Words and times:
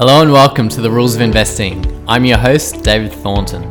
Hello 0.00 0.22
and 0.22 0.32
welcome 0.32 0.66
to 0.70 0.80
the 0.80 0.90
Rules 0.90 1.14
of 1.14 1.20
Investing. 1.20 1.84
I'm 2.08 2.24
your 2.24 2.38
host, 2.38 2.82
David 2.82 3.12
Thornton. 3.12 3.62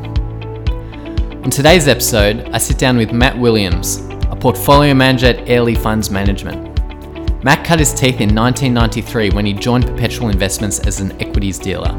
On 1.44 1.50
today's 1.50 1.88
episode, 1.88 2.48
I 2.54 2.60
sit 2.60 2.78
down 2.78 2.98
with 2.98 3.12
Matt 3.12 3.36
Williams, 3.36 3.98
a 4.30 4.36
portfolio 4.40 4.94
manager 4.94 5.26
at 5.26 5.50
Airlie 5.50 5.74
Funds 5.74 6.12
Management. 6.12 7.44
Matt 7.44 7.66
cut 7.66 7.80
his 7.80 7.96
teeth 7.96 8.22
in 8.22 8.36
1993 8.36 9.32
when 9.32 9.44
he 9.44 9.54
joined 9.54 9.88
Perpetual 9.88 10.30
Investments 10.30 10.78
as 10.82 11.00
an 11.00 11.20
equities 11.20 11.58
dealer. 11.58 11.94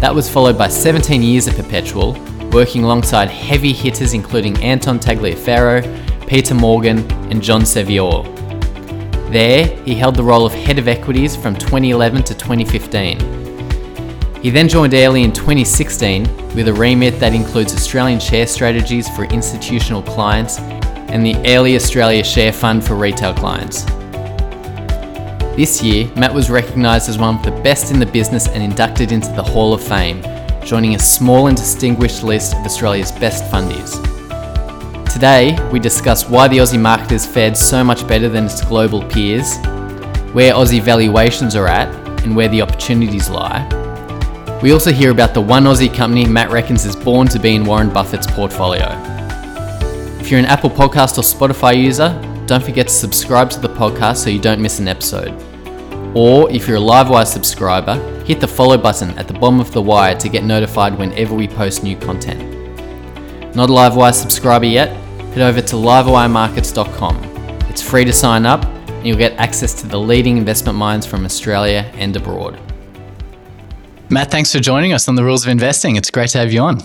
That 0.00 0.14
was 0.14 0.28
followed 0.28 0.58
by 0.58 0.68
17 0.68 1.22
years 1.22 1.48
at 1.48 1.56
Perpetual, 1.56 2.12
working 2.52 2.84
alongside 2.84 3.30
heavy 3.30 3.72
hitters 3.72 4.12
including 4.12 4.62
Anton 4.62 4.98
Tagliaferro, 4.98 6.28
Peter 6.28 6.54
Morgan, 6.54 7.10
and 7.32 7.40
John 7.40 7.64
Sevior. 7.64 8.22
There, 9.30 9.68
he 9.84 9.94
held 9.94 10.16
the 10.16 10.24
role 10.24 10.44
of 10.44 10.52
head 10.52 10.80
of 10.80 10.88
equities 10.88 11.36
from 11.36 11.54
2011 11.54 12.24
to 12.24 12.34
2015. 12.34 14.42
He 14.42 14.50
then 14.50 14.68
joined 14.68 14.92
Airlie 14.92 15.22
in 15.22 15.32
2016 15.32 16.24
with 16.56 16.66
a 16.66 16.72
remit 16.72 17.20
that 17.20 17.32
includes 17.32 17.72
Australian 17.72 18.18
share 18.18 18.48
strategies 18.48 19.08
for 19.10 19.26
institutional 19.26 20.02
clients 20.02 20.58
and 20.58 21.24
the 21.24 21.36
Airlie 21.48 21.76
Australia 21.76 22.24
Share 22.24 22.52
Fund 22.52 22.84
for 22.84 22.96
retail 22.96 23.32
clients. 23.32 23.84
This 25.54 25.80
year, 25.80 26.10
Matt 26.16 26.34
was 26.34 26.50
recognised 26.50 27.08
as 27.08 27.16
one 27.16 27.36
of 27.36 27.44
the 27.44 27.52
best 27.62 27.92
in 27.92 28.00
the 28.00 28.06
business 28.06 28.48
and 28.48 28.64
inducted 28.64 29.12
into 29.12 29.30
the 29.34 29.44
Hall 29.44 29.72
of 29.72 29.80
Fame, 29.80 30.24
joining 30.64 30.96
a 30.96 30.98
small 30.98 31.46
and 31.46 31.56
distinguished 31.56 32.24
list 32.24 32.56
of 32.56 32.64
Australia's 32.64 33.12
best 33.12 33.44
fundies. 33.44 34.19
Today, 35.12 35.58
we 35.72 35.80
discuss 35.80 36.28
why 36.28 36.46
the 36.46 36.58
Aussie 36.58 36.80
market 36.80 37.10
has 37.10 37.26
fared 37.26 37.56
so 37.56 37.82
much 37.82 38.06
better 38.06 38.28
than 38.28 38.44
its 38.44 38.64
global 38.64 39.02
peers, 39.08 39.56
where 40.32 40.54
Aussie 40.54 40.80
valuations 40.80 41.56
are 41.56 41.66
at, 41.66 41.88
and 42.22 42.36
where 42.36 42.48
the 42.48 42.62
opportunities 42.62 43.28
lie. 43.28 43.66
We 44.62 44.72
also 44.72 44.92
hear 44.92 45.10
about 45.10 45.34
the 45.34 45.40
one 45.40 45.64
Aussie 45.64 45.92
company 45.92 46.26
Matt 46.26 46.52
reckons 46.52 46.86
is 46.86 46.94
born 46.94 47.26
to 47.28 47.40
be 47.40 47.56
in 47.56 47.64
Warren 47.64 47.90
Buffett's 47.90 48.28
portfolio. 48.28 48.86
If 50.20 50.30
you're 50.30 50.38
an 50.38 50.46
Apple 50.46 50.70
Podcast 50.70 51.18
or 51.18 51.22
Spotify 51.22 51.76
user, 51.76 52.10
don't 52.46 52.62
forget 52.62 52.86
to 52.86 52.94
subscribe 52.94 53.50
to 53.50 53.60
the 53.60 53.68
podcast 53.68 54.18
so 54.18 54.30
you 54.30 54.40
don't 54.40 54.60
miss 54.60 54.78
an 54.78 54.86
episode. 54.86 55.34
Or 56.14 56.48
if 56.52 56.68
you're 56.68 56.76
a 56.76 56.80
Livewire 56.80 57.26
subscriber, 57.26 57.96
hit 58.24 58.40
the 58.40 58.48
follow 58.48 58.78
button 58.78 59.10
at 59.18 59.26
the 59.26 59.34
bottom 59.34 59.58
of 59.58 59.72
the 59.72 59.82
wire 59.82 60.16
to 60.18 60.28
get 60.28 60.44
notified 60.44 60.96
whenever 60.96 61.34
we 61.34 61.48
post 61.48 61.82
new 61.82 61.96
content. 61.96 62.59
Not 63.54 63.68
a 63.68 63.72
Livewire 63.72 64.14
subscriber 64.14 64.66
yet? 64.66 64.90
Head 65.32 65.42
over 65.42 65.60
to 65.60 65.76
livewiremarkets.com. 65.76 67.24
It's 67.68 67.82
free 67.82 68.04
to 68.04 68.12
sign 68.12 68.46
up, 68.46 68.64
and 68.64 69.06
you'll 69.06 69.16
get 69.16 69.32
access 69.38 69.74
to 69.80 69.88
the 69.88 69.98
leading 69.98 70.36
investment 70.36 70.78
minds 70.78 71.04
from 71.04 71.24
Australia 71.24 71.90
and 71.94 72.14
abroad. 72.16 72.60
Matt, 74.08 74.30
thanks 74.30 74.52
for 74.52 74.60
joining 74.60 74.92
us 74.92 75.08
on 75.08 75.14
the 75.14 75.24
Rules 75.24 75.44
of 75.44 75.50
Investing. 75.50 75.96
It's 75.96 76.10
great 76.10 76.30
to 76.30 76.38
have 76.38 76.52
you 76.52 76.60
on. 76.60 76.80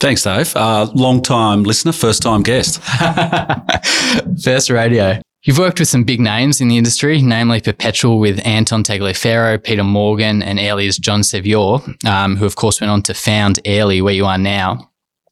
Thanks, 0.00 0.22
Dave. 0.22 0.54
Uh, 0.56 0.88
long 0.94 1.22
time 1.22 1.62
listener, 1.62 1.92
first 1.92 2.22
time 2.22 2.42
guest. 2.42 2.80
first 4.44 4.70
radio. 4.70 5.20
You've 5.42 5.58
worked 5.58 5.78
with 5.78 5.88
some 5.88 6.04
big 6.04 6.20
names 6.20 6.60
in 6.60 6.68
the 6.68 6.78
industry, 6.78 7.20
namely 7.22 7.60
Perpetual 7.60 8.18
with 8.18 8.40
Anton 8.46 8.82
Tagliaferro, 8.82 9.62
Peter 9.62 9.84
Morgan, 9.84 10.42
and 10.42 10.58
Airlie's 10.58 10.96
John 10.96 11.22
Sevior, 11.22 11.78
um, 12.06 12.36
who 12.36 12.46
of 12.46 12.56
course 12.56 12.80
went 12.80 12.90
on 12.90 13.02
to 13.02 13.14
found 13.14 13.60
Airlie, 13.64 14.00
where 14.00 14.14
you 14.14 14.26
are 14.26 14.38
now. 14.38 14.90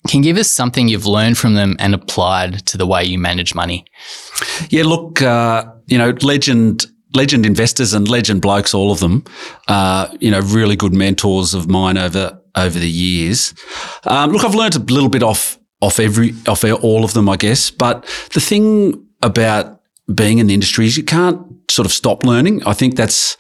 Can 0.09 0.21
give 0.21 0.37
us 0.37 0.51
something 0.51 0.89
you've 0.89 1.07
learned 1.07 1.39
from 1.39 1.55
them 1.55 1.77
and 1.79 1.95
applied 1.95 2.67
to 2.67 2.77
the 2.77 2.87
way 2.87 3.05
you 3.05 3.19
manage 3.19 3.55
money? 3.55 3.85
Yeah, 4.69 4.83
look, 4.85 5.23
uh, 5.23 5.65
you 5.87 5.97
know, 5.97 6.11
legend 6.23 6.87
legend 7.15 7.45
investors 7.45 7.93
and 7.93 8.09
legend 8.09 8.41
blokes, 8.41 8.75
all 8.75 8.91
of 8.91 9.01
them, 9.01 9.23
uh, 9.69 10.09
you 10.19 10.31
know, 10.31 10.41
really 10.41 10.77
good 10.77 10.95
mentors 10.95 11.55
of 11.55 11.69
mine 11.69 11.99
over 11.99 12.39
over 12.57 12.79
the 12.79 12.91
years. 12.91 13.55
Um, 14.05 14.33
look, 14.33 14.45
I've 14.45 14.55
learned 14.55 14.77
a 14.77 14.81
little 14.81 15.09
bit 15.09 15.23
off 15.23 15.59
off 15.81 15.99
every 15.99 16.35
off 16.49 16.65
all 16.65 17.05
of 17.05 17.15
them, 17.15 17.29
I 17.29 17.37
guess. 17.37 17.71
But 17.71 18.05
the 18.33 18.41
thing 18.41 19.07
about 19.23 19.81
being 20.13 20.39
in 20.39 20.47
the 20.47 20.55
industry 20.55 20.87
is 20.87 20.97
you 20.97 21.05
can't 21.05 21.41
sort 21.71 21.87
of 21.87 21.93
stop 21.93 22.25
learning. 22.25 22.63
I 22.67 22.73
think 22.73 22.97
that's 22.97 23.37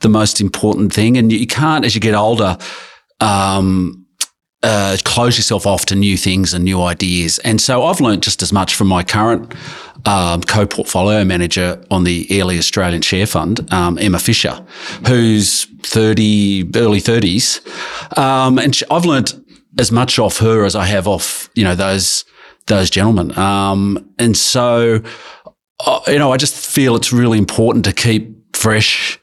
the 0.00 0.08
most 0.08 0.40
important 0.40 0.92
thing, 0.92 1.16
and 1.16 1.32
you 1.32 1.46
can't 1.46 1.84
as 1.84 1.94
you 1.94 2.00
get 2.00 2.14
older. 2.14 2.58
Um, 3.20 4.01
uh, 4.62 4.96
close 5.04 5.36
yourself 5.36 5.66
off 5.66 5.86
to 5.86 5.94
new 5.94 6.16
things 6.16 6.54
and 6.54 6.64
new 6.64 6.80
ideas. 6.82 7.38
And 7.40 7.60
so 7.60 7.84
I've 7.84 8.00
learned 8.00 8.22
just 8.22 8.42
as 8.42 8.52
much 8.52 8.74
from 8.74 8.88
my 8.88 9.02
current 9.02 9.54
um, 10.06 10.42
co-portfolio 10.42 11.24
manager 11.24 11.82
on 11.90 12.04
the 12.04 12.26
Airlie 12.30 12.58
Australian 12.58 13.02
Share 13.02 13.26
Fund, 13.26 13.72
um, 13.72 13.98
Emma 13.98 14.18
Fisher, 14.18 14.64
who's 15.06 15.64
30, 15.82 16.70
early 16.76 17.00
30s. 17.00 17.60
Um, 18.18 18.58
and 18.58 18.74
she, 18.74 18.84
I've 18.90 19.04
learned 19.04 19.32
as 19.78 19.90
much 19.90 20.18
off 20.18 20.38
her 20.38 20.64
as 20.64 20.76
I 20.76 20.86
have 20.86 21.08
off, 21.08 21.48
you 21.54 21.64
know, 21.64 21.74
those, 21.74 22.24
those 22.66 22.90
gentlemen. 22.90 23.36
Um, 23.38 24.12
and 24.18 24.36
so, 24.36 25.02
uh, 25.86 26.00
you 26.06 26.18
know, 26.18 26.32
I 26.32 26.36
just 26.36 26.54
feel 26.54 26.94
it's 26.94 27.12
really 27.12 27.38
important 27.38 27.84
to 27.86 27.92
keep 27.92 28.56
fresh 28.56 29.18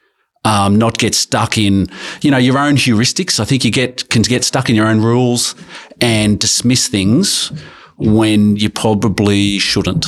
um, 0.49 0.77
not 0.77 0.97
get 0.97 1.13
stuck 1.13 1.57
in, 1.57 1.87
you 2.21 2.31
know, 2.31 2.37
your 2.37 2.57
own 2.57 2.75
heuristics. 2.75 3.39
I 3.39 3.45
think 3.45 3.63
you 3.63 3.71
get 3.71 4.09
can 4.09 4.23
get 4.23 4.43
stuck 4.43 4.69
in 4.69 4.75
your 4.75 4.87
own 4.87 4.99
rules 4.99 5.55
and 6.01 6.39
dismiss 6.39 6.87
things 6.87 7.51
when 7.97 8.55
you 8.55 8.69
probably 8.69 9.59
shouldn't. 9.59 10.07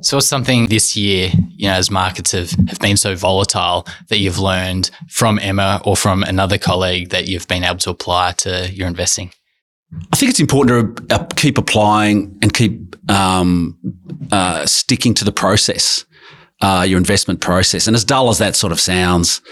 So 0.00 0.16
what's 0.16 0.26
something 0.26 0.68
this 0.68 0.96
year, 0.96 1.30
you 1.50 1.68
know, 1.68 1.74
as 1.74 1.90
markets 1.90 2.32
have, 2.32 2.50
have 2.68 2.78
been 2.80 2.96
so 2.96 3.14
volatile 3.14 3.86
that 4.08 4.18
you've 4.18 4.38
learned 4.38 4.90
from 5.08 5.38
Emma 5.38 5.82
or 5.84 5.96
from 5.96 6.22
another 6.22 6.56
colleague 6.56 7.10
that 7.10 7.28
you've 7.28 7.46
been 7.46 7.62
able 7.62 7.78
to 7.80 7.90
apply 7.90 8.32
to 8.38 8.72
your 8.72 8.88
investing? 8.88 9.32
I 10.12 10.16
think 10.16 10.30
it's 10.30 10.40
important 10.40 11.08
to 11.08 11.14
uh, 11.14 11.26
keep 11.36 11.58
applying 11.58 12.38
and 12.40 12.54
keep 12.54 12.96
um, 13.10 13.78
uh, 14.32 14.64
sticking 14.64 15.12
to 15.14 15.24
the 15.24 15.32
process 15.32 16.06
uh, 16.62 16.84
your 16.88 16.98
investment 16.98 17.40
process. 17.40 17.86
And 17.86 17.94
as 17.94 18.04
dull 18.04 18.30
as 18.30 18.38
that 18.38 18.56
sort 18.56 18.72
of 18.72 18.80
sounds, 18.80 19.42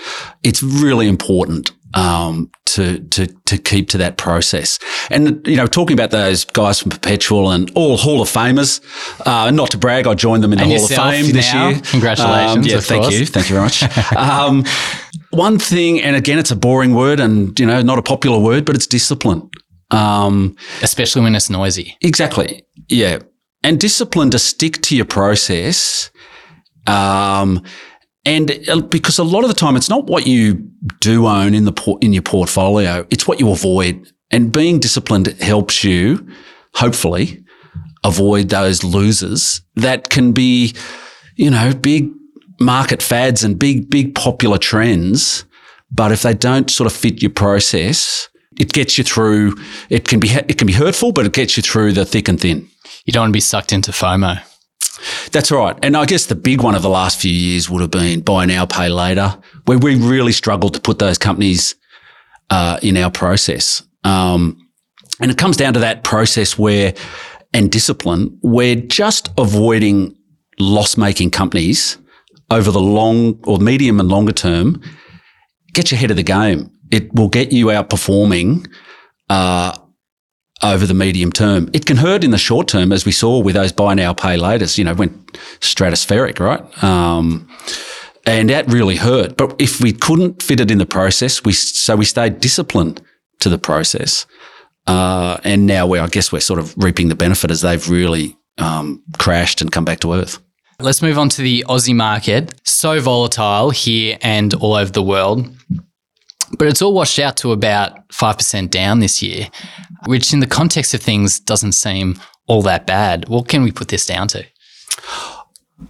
it's 0.43 0.63
really 0.63 1.09
important 1.09 1.73
um, 1.95 2.51
to 2.67 3.01
to 3.01 3.27
to 3.27 3.59
keep 3.59 3.89
to 3.91 3.99
that 3.99 4.17
process. 4.17 4.79
And 5.11 5.45
you 5.47 5.57
know, 5.57 5.67
talking 5.67 5.95
about 5.95 6.13
those 6.13 6.45
guys 6.45 6.81
from 6.81 6.91
Perpetual 6.91 7.51
and 7.51 7.71
all 7.75 7.97
Hall 7.97 8.23
of 8.23 8.29
Famers. 8.29 8.81
Uh, 9.27 9.51
not 9.51 9.73
to 9.73 9.79
brag, 9.79 10.07
I 10.07 10.15
joined 10.15 10.45
them 10.45 10.53
in 10.53 10.59
the 10.59 10.65
and 10.65 10.73
Hall 10.73 10.85
of 10.85 10.91
Fame 10.91 11.33
this 11.33 11.53
year. 11.53 11.81
Congratulations! 11.91 12.57
Um, 12.57 12.63
yeah, 12.63 12.81
thank 12.81 13.03
course. 13.03 13.19
you, 13.19 13.27
thank 13.27 13.51
you 13.51 13.57
very 13.57 13.65
much. 13.65 14.13
um, 14.17 14.65
one 15.31 15.59
thing, 15.59 16.01
and 16.01 16.15
again, 16.17 16.39
it's 16.39 16.53
a 16.53 16.57
boring 16.57 16.95
word, 16.95 17.19
and 17.19 17.59
you 17.59 17.67
know, 17.67 17.83
not 17.83 17.99
a 17.99 18.03
popular 18.03 18.39
word, 18.39 18.65
but 18.65 18.77
it's 18.77 18.87
discipline. 18.87 19.51
Um, 19.91 20.57
Especially 20.83 21.23
when 21.23 21.35
it's 21.35 21.51
noisy. 21.51 21.97
Exactly. 22.03 22.63
Yeah, 22.89 23.19
and 23.65 23.81
discipline 23.81 24.31
to 24.31 24.39
stick 24.39 24.81
to 24.83 24.97
your 24.97 25.07
process 25.07 26.11
um, 26.87 27.63
and 28.25 28.69
uh, 28.69 28.81
because 28.81 29.19
a 29.19 29.25
lot 29.25 29.45
of 29.45 29.49
the 29.49 29.55
time 29.55 29.77
it's 29.77 29.89
not 29.89 30.07
what 30.07 30.27
you 30.27 30.55
do 31.01 31.27
own 31.27 31.55
in 31.55 31.65
the 31.65 31.73
por- 31.73 31.99
in 32.01 32.13
your 32.13 32.23
portfolio, 32.23 33.07
it's 33.11 33.27
what 33.27 33.41
you 33.41 33.51
avoid. 33.51 34.13
And 34.31 34.53
being 34.53 34.79
disciplined 34.79 35.27
helps 35.41 35.83
you, 35.83 36.27
hopefully, 36.75 37.43
avoid 38.05 38.49
those 38.49 38.85
losers 38.85 39.63
that 39.75 40.11
can 40.11 40.33
be, 40.33 40.75
you 41.37 41.51
know, 41.51 41.75
big 41.75 42.11
market 42.61 43.03
fads 43.03 43.43
and 43.43 43.59
big, 43.59 43.91
big 43.91 44.15
popular 44.15 44.59
trends. 44.59 45.45
But 45.91 46.13
if 46.13 46.23
they 46.23 46.35
don't 46.35 46.71
sort 46.71 46.87
of 46.87 46.97
fit 46.97 47.21
your 47.21 47.33
process, 47.33 48.29
it 48.59 48.73
gets 48.73 48.99
you 48.99 49.05
through. 49.05 49.57
It 49.89 50.07
can 50.07 50.21
be 50.21 50.29
it 50.29 50.59
can 50.59 50.67
be 50.67 50.75
hurtful, 50.75 51.13
but 51.13 51.27
it 51.27 51.33
gets 51.33 51.57
you 51.57 51.63
through 51.63 51.93
the 51.95 52.05
thick 52.05 52.29
and 52.29 52.41
thin. 52.41 52.69
You 53.07 53.13
don't 53.13 53.23
want 53.23 53.31
to 53.31 53.37
be 53.37 53.41
sucked 53.41 53.73
into 53.73 53.91
FOMO. 53.91 54.41
That's 55.33 55.51
right. 55.51 55.77
And 55.83 55.97
I 55.97 56.07
guess 56.07 56.27
the 56.27 56.35
big 56.35 56.63
one 56.63 56.75
of 56.75 56.83
the 56.83 56.89
last 56.89 57.21
few 57.21 57.33
years 57.33 57.71
would 57.71 57.81
have 57.81 57.91
been 57.91 58.21
buy 58.21 58.45
now, 58.45 58.67
pay 58.67 58.89
later, 58.89 59.37
where 59.65 59.79
we 59.79 59.97
really 59.97 60.33
struggled 60.33 60.75
to 60.75 60.81
put 60.81 60.99
those 60.99 61.19
companies 61.19 61.75
uh, 62.51 62.79
in 62.83 62.97
our 62.97 63.11
process. 63.11 63.83
Um, 64.05 64.57
and 65.21 65.31
it 65.31 65.39
comes 65.39 65.57
down 65.57 65.75
to 65.75 65.81
that 65.81 66.05
process 66.05 66.59
where, 66.59 66.95
and 67.53 67.71
discipline, 67.71 68.39
we're 68.43 68.77
just 68.77 69.29
avoiding 69.39 70.17
loss 70.59 70.97
making 70.97 71.31
companies 71.31 71.99
over 72.51 72.71
the 72.71 72.81
long 72.81 73.39
or 73.45 73.59
medium 73.59 74.01
and 74.01 74.09
longer 74.09 74.33
term. 74.33 74.81
Get 75.73 75.91
you 75.91 75.97
ahead 75.97 76.11
of 76.11 76.17
the 76.17 76.23
game. 76.23 76.71
It 76.91 77.15
will 77.15 77.29
get 77.29 77.53
you 77.53 77.67
outperforming 77.67 78.67
uh, 79.29 79.77
over 80.63 80.87
the 80.87 80.95
medium 80.95 81.33
term. 81.33 81.71
It 81.73 81.87
can 81.87 81.97
hurt 81.97 82.25
in 82.25 82.31
the 82.31 82.39
short 82.39 82.69
term, 82.69 82.93
as 82.93 83.05
we 83.05 83.13
saw 83.13 83.39
with 83.41 83.55
those 83.55 83.73
buy 83.73 83.95
now, 83.95 84.13
pay 84.13 84.37
laters, 84.37 84.77
you 84.77 84.85
know, 84.85 84.95
went 84.95 85.33
stratospheric, 85.61 86.39
right? 86.39 86.85
Um, 86.85 87.49
and 88.27 88.51
that 88.51 88.69
really 88.69 88.97
hurt. 88.97 89.37
But 89.37 89.55
if 89.59 89.81
we 89.81 89.93
couldn't 89.93 90.43
fit 90.43 90.61
it 90.61 90.71
in 90.71 90.79
the 90.79 90.87
process, 90.87 91.43
we, 91.45 91.53
so 91.53 91.97
we 91.97 92.05
stayed 92.05 92.41
disciplined 92.41 93.01
to 93.41 93.49
the 93.49 93.59
process. 93.59 94.27
Uh, 94.87 95.39
and 95.45 95.67
now 95.67 95.87
we, 95.87 95.99
I 95.99 96.07
guess 96.09 96.31
we're 96.33 96.41
sort 96.41 96.59
of 96.59 96.75
reaping 96.77 97.09
the 97.09 97.15
benefit 97.15 97.51
as 97.51 97.63
they've 97.63 97.89
really 97.89 98.37
um, 98.59 99.03
crashed 99.19 99.61
and 99.63 99.73
come 99.73 99.85
back 99.85 100.01
to 100.01 100.13
earth. 100.13 100.39
Let's 100.79 101.03
move 101.03 101.19
on 101.19 101.29
to 101.31 101.43
the 101.43 101.65
Aussie 101.69 101.95
market. 101.95 102.55
So 102.65 103.01
volatile 103.01 103.71
here 103.71 104.19
and 104.23 104.55
all 104.55 104.75
over 104.75 104.91
the 104.91 105.03
world. 105.03 105.55
But 106.59 106.69
it's 106.69 106.83
all 106.83 106.93
washed 106.93 107.19
out 107.19 107.37
to 107.39 107.53
about 107.53 108.09
5% 108.09 108.71
down 108.71 109.01
this 109.01 109.23
year, 109.23 109.49
which 110.07 110.33
in 110.33 110.41
the 110.41 110.47
context 110.47 110.95
of 110.95 111.03
things 111.03 111.39
doesn't 111.39 111.73
seem 111.73 112.21
all 112.47 112.63
that 112.63 112.87
bad. 112.87 113.29
What 113.29 113.49
can 113.49 113.63
we 113.63 113.71
put 113.71 113.89
this 113.89 114.07
down 114.07 114.29
to? 114.29 114.45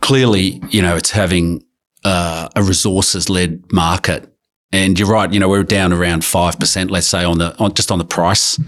Clearly, 0.00 0.62
you 0.68 0.82
know, 0.82 0.96
it's 0.96 1.10
having 1.10 1.64
uh, 2.04 2.48
a 2.54 2.62
resources 2.62 3.30
led 3.30 3.64
market. 3.72 4.26
And 4.72 4.98
you're 4.98 5.08
right, 5.08 5.32
you 5.32 5.40
know, 5.40 5.48
we're 5.48 5.64
down 5.64 5.92
around 5.92 6.22
5%, 6.22 6.90
let's 6.90 7.06
say 7.06 7.24
on 7.24 7.38
the, 7.38 7.56
on, 7.58 7.74
just 7.74 7.90
on 7.90 7.98
the 7.98 8.04
price 8.04 8.60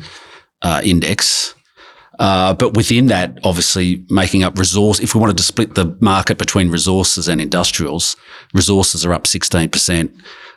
uh, 0.63 0.81
index. 0.83 1.55
Uh, 2.19 2.55
but 2.55 2.75
within 2.75 3.07
that, 3.07 3.39
obviously 3.45 4.05
making 4.11 4.43
up 4.43 4.59
resource, 4.59 5.01
if 5.01 5.15
we 5.15 5.21
wanted 5.21 5.37
to 5.37 5.43
split 5.43 5.75
the 5.75 5.97
market 6.01 6.39
between 6.39 6.71
resources 6.71 7.29
and 7.29 7.41
industrials, 7.41 8.17
resources 8.53 9.05
are 9.07 9.13
up 9.13 9.25
16%, 9.25 10.13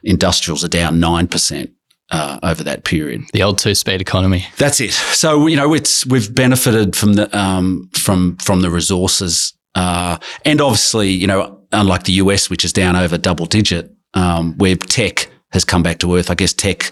industrials 0.06 0.64
are 0.64 0.70
down 0.70 1.00
9%. 1.00 1.72
Uh, 2.12 2.38
over 2.44 2.64
that 2.64 2.84
period, 2.84 3.24
the 3.34 3.42
old 3.42 3.58
two-speed 3.58 4.00
economy. 4.00 4.46
That's 4.60 4.80
it. 4.80 4.92
So 4.92 5.48
you 5.48 5.56
know, 5.56 5.74
it's 5.74 6.06
we've 6.06 6.34
benefited 6.34 6.96
from 6.96 7.14
the 7.14 7.36
um, 7.36 7.90
from 7.96 8.38
from 8.38 8.62
the 8.62 8.70
resources, 8.70 9.54
uh, 9.74 10.20
and 10.46 10.62
obviously, 10.62 11.10
you 11.10 11.26
know, 11.26 11.60
unlike 11.72 12.04
the 12.04 12.14
US, 12.14 12.48
which 12.48 12.64
is 12.64 12.72
down 12.72 12.96
over 12.96 13.18
double 13.18 13.48
digit, 13.48 13.92
um, 14.14 14.56
where 14.60 14.76
tech 14.76 15.32
has 15.52 15.66
come 15.66 15.82
back 15.82 15.98
to 15.98 16.16
earth. 16.16 16.30
I 16.30 16.36
guess 16.36 16.54
tech, 16.54 16.92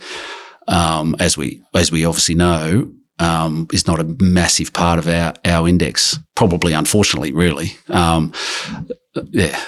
um, 0.67 1.15
as 1.19 1.37
we 1.37 1.61
as 1.75 1.91
we 1.91 2.05
obviously 2.05 2.33
know, 2.33 2.91
um, 3.19 3.67
is 3.71 3.87
not 3.87 3.99
a 3.99 4.15
massive 4.19 4.73
part 4.73 4.99
of 4.99 5.07
our, 5.07 5.33
our 5.45 5.67
index. 5.67 6.19
Probably, 6.35 6.73
unfortunately, 6.73 7.31
really. 7.31 7.73
Um, 7.89 8.33
yeah. 9.31 9.59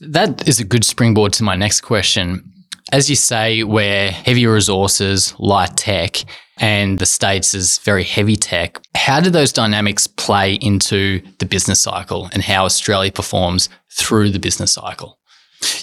That 0.00 0.46
is 0.46 0.60
a 0.60 0.64
good 0.64 0.84
springboard 0.84 1.32
to 1.34 1.42
my 1.42 1.56
next 1.56 1.80
question. 1.80 2.52
As 2.92 3.10
you 3.10 3.16
say, 3.16 3.64
we're 3.64 4.10
heavy 4.10 4.46
resources, 4.46 5.34
light 5.38 5.76
tech, 5.76 6.18
and 6.58 6.98
the 6.98 7.06
States 7.06 7.52
is 7.52 7.78
very 7.78 8.04
heavy 8.04 8.36
tech. 8.36 8.80
How 8.94 9.20
do 9.20 9.28
those 9.28 9.52
dynamics 9.52 10.06
play 10.06 10.54
into 10.54 11.20
the 11.38 11.46
business 11.46 11.80
cycle 11.80 12.30
and 12.32 12.42
how 12.42 12.64
Australia 12.64 13.10
performs 13.10 13.68
through 13.92 14.30
the 14.30 14.38
business 14.38 14.72
cycle? 14.72 15.18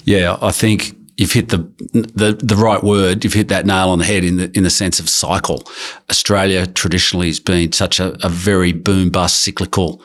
Yeah, 0.04 0.38
I 0.40 0.50
think 0.50 0.96
you've 1.16 1.32
hit 1.32 1.50
the, 1.50 1.58
the 1.92 2.38
the 2.42 2.56
right 2.56 2.82
word. 2.82 3.22
You've 3.22 3.34
hit 3.34 3.48
that 3.48 3.66
nail 3.66 3.90
on 3.90 3.98
the 3.98 4.04
head 4.06 4.24
in 4.24 4.36
the 4.36 4.50
in 4.56 4.62
the 4.62 4.70
sense 4.70 4.98
of 4.98 5.08
cycle. 5.10 5.62
Australia 6.10 6.66
traditionally 6.66 7.26
has 7.26 7.38
been 7.38 7.72
such 7.72 8.00
a, 8.00 8.16
a 8.24 8.30
very 8.30 8.72
boom 8.72 9.10
bust 9.10 9.40
cyclical 9.40 10.02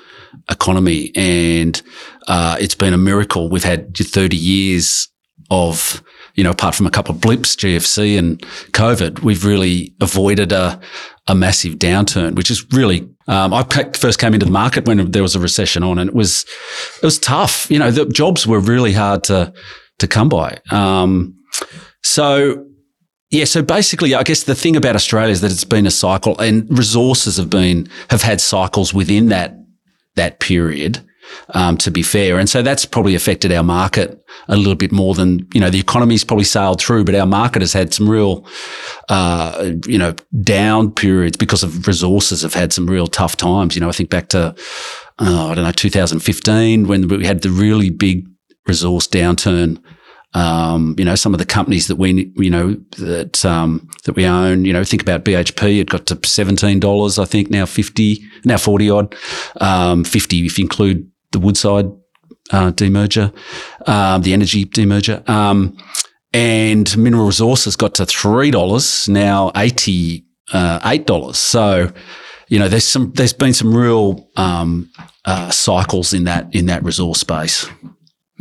economy, 0.51 1.11
and 1.15 1.81
uh, 2.27 2.57
it's 2.59 2.75
been 2.75 2.93
a 2.93 2.97
miracle. 2.97 3.49
We've 3.49 3.63
had 3.63 3.95
thirty 3.95 4.37
years 4.37 5.07
of 5.49 6.03
you 6.39 6.43
know, 6.45 6.51
apart 6.51 6.73
from 6.73 6.87
a 6.87 6.89
couple 6.89 7.13
of 7.13 7.19
blips, 7.19 7.53
GFC 7.57 8.17
and 8.17 8.39
COVID, 8.71 9.23
we've 9.23 9.43
really 9.43 9.93
avoided 9.99 10.53
a, 10.53 10.79
a 11.27 11.35
massive 11.35 11.73
downturn, 11.75 12.35
which 12.35 12.49
is 12.49 12.65
really. 12.71 13.09
Um, 13.27 13.53
I 13.53 13.63
first 13.93 14.19
came 14.19 14.33
into 14.33 14.45
the 14.45 14.51
market 14.51 14.87
when 14.87 15.11
there 15.11 15.21
was 15.21 15.35
a 15.35 15.39
recession 15.39 15.83
on, 15.83 15.99
and 15.99 16.09
it 16.09 16.15
was 16.15 16.45
it 17.03 17.05
was 17.05 17.19
tough. 17.19 17.69
You 17.69 17.77
know, 17.77 17.91
the 17.91 18.05
jobs 18.05 18.47
were 18.47 18.61
really 18.61 18.93
hard 18.93 19.25
to 19.25 19.53
to 19.97 20.07
come 20.07 20.29
by. 20.29 20.59
Um, 20.71 21.35
so 22.03 22.65
yeah, 23.31 23.43
so 23.43 23.61
basically, 23.61 24.15
I 24.15 24.23
guess 24.23 24.43
the 24.43 24.55
thing 24.55 24.77
about 24.77 24.95
Australia 24.95 25.33
is 25.33 25.41
that 25.41 25.51
it's 25.51 25.65
been 25.65 25.85
a 25.85 25.91
cycle, 25.91 26.39
and 26.39 26.65
resources 26.69 27.35
have 27.35 27.49
been 27.49 27.89
have 28.09 28.21
had 28.21 28.39
cycles 28.39 28.93
within 28.93 29.27
that 29.27 29.57
that 30.15 30.39
period. 30.39 31.05
Um, 31.53 31.77
to 31.77 31.91
be 31.91 32.03
fair, 32.03 32.37
and 32.37 32.49
so 32.49 32.61
that's 32.61 32.85
probably 32.85 33.15
affected 33.15 33.51
our 33.51 33.63
market 33.63 34.23
a 34.47 34.55
little 34.55 34.75
bit 34.75 34.91
more 34.91 35.15
than 35.15 35.47
you 35.53 35.59
know 35.59 35.69
the 35.69 35.79
economy's 35.79 36.23
probably 36.23 36.45
sailed 36.45 36.79
through, 36.81 37.05
but 37.05 37.15
our 37.15 37.25
market 37.25 37.61
has 37.61 37.73
had 37.73 37.93
some 37.93 38.09
real, 38.09 38.45
uh, 39.09 39.71
you 39.87 39.97
know, 39.97 40.13
down 40.43 40.91
periods 40.91 41.37
because 41.37 41.63
of 41.63 41.87
resources 41.87 42.41
have 42.41 42.53
had 42.53 42.71
some 42.73 42.87
real 42.87 43.07
tough 43.07 43.35
times. 43.35 43.75
You 43.75 43.81
know, 43.81 43.89
I 43.89 43.93
think 43.93 44.09
back 44.09 44.29
to 44.29 44.55
uh, 45.19 45.47
I 45.47 45.55
don't 45.55 45.63
know 45.63 45.71
2015 45.71 46.87
when 46.87 47.07
we 47.07 47.25
had 47.25 47.41
the 47.41 47.49
really 47.49 47.89
big 47.89 48.25
resource 48.67 49.07
downturn. 49.07 49.81
Um, 50.35 50.93
you 50.97 51.05
know, 51.05 51.15
some 51.15 51.33
of 51.33 51.39
the 51.39 51.45
companies 51.45 51.87
that 51.87 51.95
we, 51.95 52.31
you 52.35 52.51
know, 52.51 52.75
that, 52.99 53.43
um, 53.43 53.89
that 54.03 54.15
we 54.15 54.27
own, 54.27 54.63
you 54.63 54.71
know, 54.71 54.83
think 54.83 55.01
about 55.01 55.25
BHP, 55.25 55.79
it 55.79 55.89
got 55.89 56.05
to 56.05 56.15
$17, 56.17 57.19
I 57.19 57.25
think 57.25 57.49
now 57.49 57.65
50, 57.65 58.21
now 58.45 58.57
40 58.57 58.89
odd, 58.91 59.15
um, 59.59 60.03
50 60.03 60.45
if 60.45 60.59
you 60.59 60.65
include 60.65 61.09
the 61.31 61.39
Woodside, 61.39 61.85
uh, 62.51 62.71
demerger, 62.71 63.33
um, 63.87 64.21
the 64.21 64.33
energy 64.33 64.65
demerger. 64.65 65.27
Um, 65.29 65.77
and 66.33 66.95
mineral 66.97 67.25
resources 67.25 67.75
got 67.75 67.95
to 67.95 68.03
$3, 68.03 69.09
now 69.09 69.51
80, 69.55 70.25
uh, 70.53 70.79
$8. 70.79 71.35
So, 71.35 71.91
you 72.47 72.59
know, 72.59 72.67
there's 72.67 72.87
some, 72.87 73.11
there's 73.15 73.33
been 73.33 73.53
some 73.53 73.75
real, 73.75 74.29
um, 74.35 74.89
uh, 75.25 75.49
cycles 75.49 76.13
in 76.13 76.25
that, 76.25 76.53
in 76.53 76.67
that 76.67 76.83
resource 76.83 77.19
space. 77.19 77.67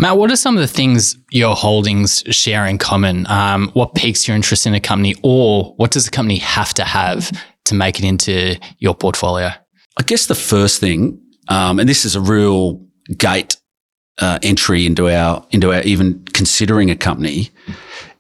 Matt, 0.01 0.17
what 0.17 0.31
are 0.31 0.37
some 0.37 0.57
of 0.57 0.61
the 0.61 0.69
things 0.69 1.17
your 1.31 1.57
holdings 1.57 2.23
share 2.31 2.65
in 2.67 2.79
common? 2.79 3.27
Um, 3.27 3.69
what 3.73 3.97
piques 3.97 4.29
your 4.29 4.37
interest 4.37 4.65
in 4.65 4.73
a 4.73 4.81
company, 4.81 5.17
or 5.23 5.75
what 5.77 5.91
does 5.91 6.07
a 6.07 6.11
company 6.11 6.39
have 6.39 6.73
to 6.75 6.85
have 6.85 7.33
to 7.65 7.75
make 7.75 7.99
it 7.99 8.05
into 8.05 8.57
your 8.79 8.95
portfolio? 8.95 9.51
I 9.97 10.03
guess 10.05 10.27
the 10.27 10.37
first 10.37 10.79
thing, 10.79 11.21
um, 11.49 11.79
and 11.79 11.89
this 11.89 12.05
is 12.05 12.17
a 12.17 12.21
real 12.21 12.81
gate 13.17 13.57
uh, 14.19 14.39
entry 14.43 14.87
into 14.87 15.09
our 15.09 15.47
into 15.51 15.73
our 15.73 15.83
even 15.83 16.25
considering 16.33 16.91
a 16.91 16.97
company, 16.97 17.51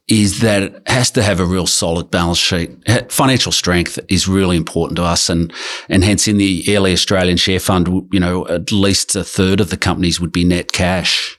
is 0.08 0.40
that 0.40 0.62
it 0.62 0.82
has 0.88 1.10
to 1.10 1.22
have 1.22 1.40
a 1.40 1.44
real 1.44 1.66
solid 1.66 2.10
balance 2.10 2.38
sheet. 2.38 2.70
Financial 3.12 3.52
strength 3.52 3.98
is 4.08 4.26
really 4.28 4.56
important 4.56 4.96
to 4.96 5.04
us, 5.04 5.28
and 5.28 5.52
and 5.88 6.04
hence 6.04 6.28
in 6.28 6.38
the 6.38 6.64
Airlie 6.66 6.92
Australian 6.92 7.36
Share 7.36 7.60
Fund, 7.60 7.88
you 8.12 8.20
know, 8.20 8.46
at 8.48 8.72
least 8.72 9.16
a 9.16 9.24
third 9.24 9.60
of 9.60 9.70
the 9.70 9.76
companies 9.76 10.20
would 10.20 10.32
be 10.32 10.44
net 10.44 10.72
cash 10.72 11.38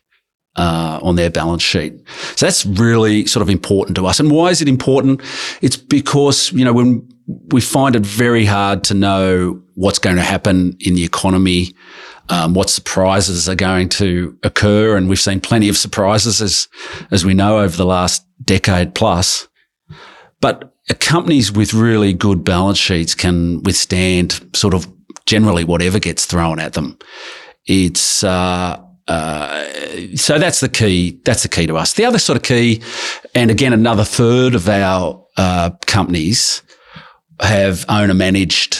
uh, 0.56 1.00
on 1.02 1.16
their 1.16 1.30
balance 1.30 1.64
sheet. 1.64 1.94
So 2.36 2.46
that's 2.46 2.66
really 2.66 3.26
sort 3.26 3.42
of 3.42 3.50
important 3.50 3.96
to 3.96 4.06
us. 4.06 4.20
And 4.20 4.30
why 4.30 4.50
is 4.50 4.62
it 4.62 4.68
important? 4.68 5.22
It's 5.62 5.78
because, 5.78 6.52
you 6.52 6.66
know, 6.66 6.74
when 6.74 7.08
we 7.30 7.62
find 7.62 7.96
it 7.96 8.06
very 8.06 8.44
hard 8.44 8.84
to 8.86 8.94
know 8.94 9.62
what's 9.76 10.00
going 10.00 10.16
to 10.16 10.22
happen 10.24 10.76
in 10.80 10.96
the 10.96 11.04
economy, 11.04 11.76
um, 12.30 12.56
what 12.56 12.70
surprises 12.70 13.48
are 13.48 13.56
going 13.56 13.88
to 13.90 14.38
occur. 14.44 14.98
And 14.98 15.08
we've 15.08 15.20
seen 15.20 15.40
plenty 15.40 15.70
of 15.70 15.78
surprises 15.78 16.42
as, 16.42 16.68
as 17.12 17.24
we 17.24 17.36
know 17.36 17.60
over 17.60 17.78
the 17.78 17.86
last 17.86 18.26
decade 18.44 18.96
plus. 18.96 19.48
But 20.42 20.74
companies 21.00 21.52
with 21.52 21.74
really 21.74 22.14
good 22.14 22.44
balance 22.44 22.80
sheets 22.80 23.14
can 23.14 23.62
withstand 23.62 24.50
sort 24.56 24.74
of 24.74 24.88
generally 25.28 25.64
whatever 25.64 26.00
gets 26.00 26.26
thrown 26.26 26.60
at 26.60 26.74
them. 26.74 26.98
It's, 27.68 28.24
uh, 28.24 28.82
uh, 29.08 30.16
so 30.16 30.40
that's 30.40 30.62
the 30.62 30.70
key. 30.70 31.20
That's 31.26 31.44
the 31.44 31.50
key 31.50 31.68
to 31.68 31.78
us. 31.78 31.94
The 31.94 32.06
other 32.06 32.20
sort 32.20 32.38
of 32.38 32.44
key, 32.44 32.82
and 33.36 33.52
again, 33.52 33.74
another 33.74 34.04
third 34.04 34.56
of 34.56 34.68
our 34.68 35.24
uh, 35.38 35.72
companies 35.86 36.64
have 37.42 37.86
owner 37.90 38.14
managed 38.14 38.80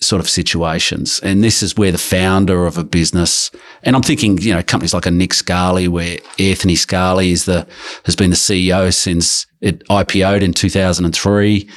sort 0.00 0.20
of 0.20 0.28
situations, 0.28 1.20
and 1.22 1.44
this 1.44 1.62
is 1.62 1.76
where 1.76 1.92
the 1.92 1.98
founder 1.98 2.66
of 2.66 2.78
a 2.78 2.84
business, 2.84 3.50
and 3.82 3.94
I'm 3.94 4.02
thinking, 4.02 4.38
you 4.38 4.54
know, 4.54 4.62
companies 4.62 4.94
like 4.94 5.06
a 5.06 5.10
Nick 5.10 5.34
Scali, 5.34 5.88
where 5.88 6.18
Anthony 6.38 6.76
Scali 6.76 7.32
is 7.32 7.44
the 7.44 7.66
has 8.04 8.16
been 8.16 8.30
the 8.30 8.36
CEO 8.36 8.92
since 8.92 9.46
it 9.60 9.86
IPO'd 9.88 10.42
in 10.42 10.52
2003. 10.52 11.68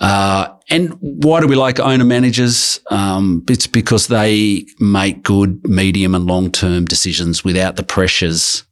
Uh, 0.00 0.48
and 0.70 0.96
why 1.00 1.40
do 1.40 1.46
we 1.46 1.56
like 1.56 1.78
owner 1.78 2.04
managers? 2.04 2.80
Um, 2.90 3.44
it's 3.48 3.66
because 3.66 4.06
they 4.06 4.64
make 4.78 5.22
good 5.22 5.68
medium 5.68 6.14
and 6.14 6.26
long 6.26 6.50
term 6.50 6.84
decisions 6.84 7.44
without 7.44 7.76
the 7.76 7.82
pressures 7.82 8.64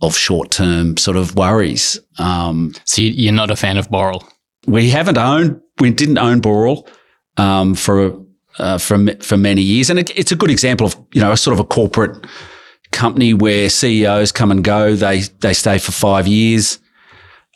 of 0.00 0.16
short 0.16 0.50
term 0.50 0.96
sort 0.96 1.16
of 1.16 1.34
worries. 1.34 1.98
Um, 2.18 2.74
so 2.84 3.02
you're 3.02 3.32
not 3.32 3.50
a 3.50 3.56
fan 3.56 3.76
of 3.76 3.88
Boral? 3.88 4.26
We 4.66 4.90
haven't 4.90 5.18
owned, 5.18 5.60
we 5.80 5.90
didn't 5.90 6.18
own 6.18 6.40
Boral 6.40 6.88
um, 7.36 7.74
for 7.74 8.20
uh, 8.58 8.78
for 8.78 9.06
for 9.20 9.36
many 9.36 9.62
years, 9.62 9.90
and 9.90 9.98
it, 9.98 10.16
it's 10.16 10.32
a 10.32 10.36
good 10.36 10.50
example 10.50 10.86
of 10.86 10.96
you 11.12 11.20
know 11.20 11.32
a 11.32 11.36
sort 11.36 11.54
of 11.54 11.60
a 11.60 11.64
corporate 11.64 12.26
company 12.92 13.34
where 13.34 13.68
CEOs 13.68 14.32
come 14.32 14.50
and 14.50 14.62
go. 14.64 14.94
They 14.94 15.20
they 15.40 15.52
stay 15.52 15.78
for 15.78 15.92
five 15.92 16.26
years. 16.26 16.78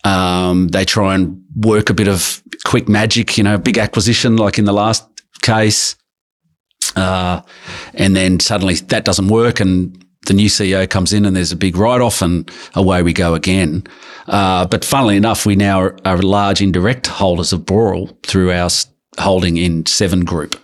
Um, 0.05 0.69
they 0.69 0.85
try 0.85 1.15
and 1.15 1.43
work 1.57 1.91
a 1.91 1.95
bit 1.95 2.09
of 2.09 2.43
quick 2.65 2.89
magic, 2.89 3.37
you 3.37 3.45
know, 3.45 3.59
big 3.59 3.79
acquisition 3.79 4.37
like 4.37 4.59
in 4.59 4.65
the 4.65 4.73
last 4.73 5.07
case. 5.43 5.97
Uh, 6.97 7.43
and 7.95 8.17
then 8.17 8.41
suddenly 8.41 8.75
that 8.75 9.05
doesn't 9.05 9.29
work 9.29 9.61
and 9.61 10.05
the 10.29 10.35
new 10.35 10.49
CEO 10.49 10.89
comes 10.89 11.13
in 11.13 11.25
and 11.25 11.35
there's 11.35 11.53
a 11.53 11.57
big 11.57 11.77
write 11.77 12.01
off 12.01 12.23
and 12.23 12.51
away 12.75 13.03
we 13.03 13.13
go 13.13 13.35
again. 13.35 13.83
Uh, 14.29 14.67
but 14.67 14.85
funnily 14.85 15.17
enough, 15.17 15.45
we 15.45 15.57
now 15.57 15.91
are, 16.05 16.19
large 16.19 16.61
indirect 16.61 17.07
holders 17.07 17.53
of 17.53 17.63
Boral 17.63 18.15
through 18.25 18.53
our 18.53 18.71
holding 19.19 19.57
in 19.57 19.87
Seven 19.87 20.25
Group, 20.25 20.55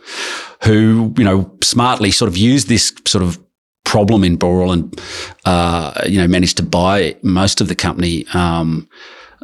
who, 0.62 1.14
you 1.16 1.24
know, 1.24 1.50
smartly 1.62 2.10
sort 2.10 2.28
of 2.28 2.36
used 2.36 2.68
this 2.68 2.92
sort 3.06 3.24
of 3.24 3.38
problem 3.84 4.22
in 4.22 4.38
Boral 4.38 4.72
and, 4.72 5.00
uh, 5.44 6.02
you 6.06 6.18
know, 6.18 6.28
managed 6.28 6.58
to 6.58 6.62
buy 6.62 7.16
most 7.22 7.60
of 7.60 7.68
the 7.68 7.74
company. 7.74 8.26
Um, 8.34 8.88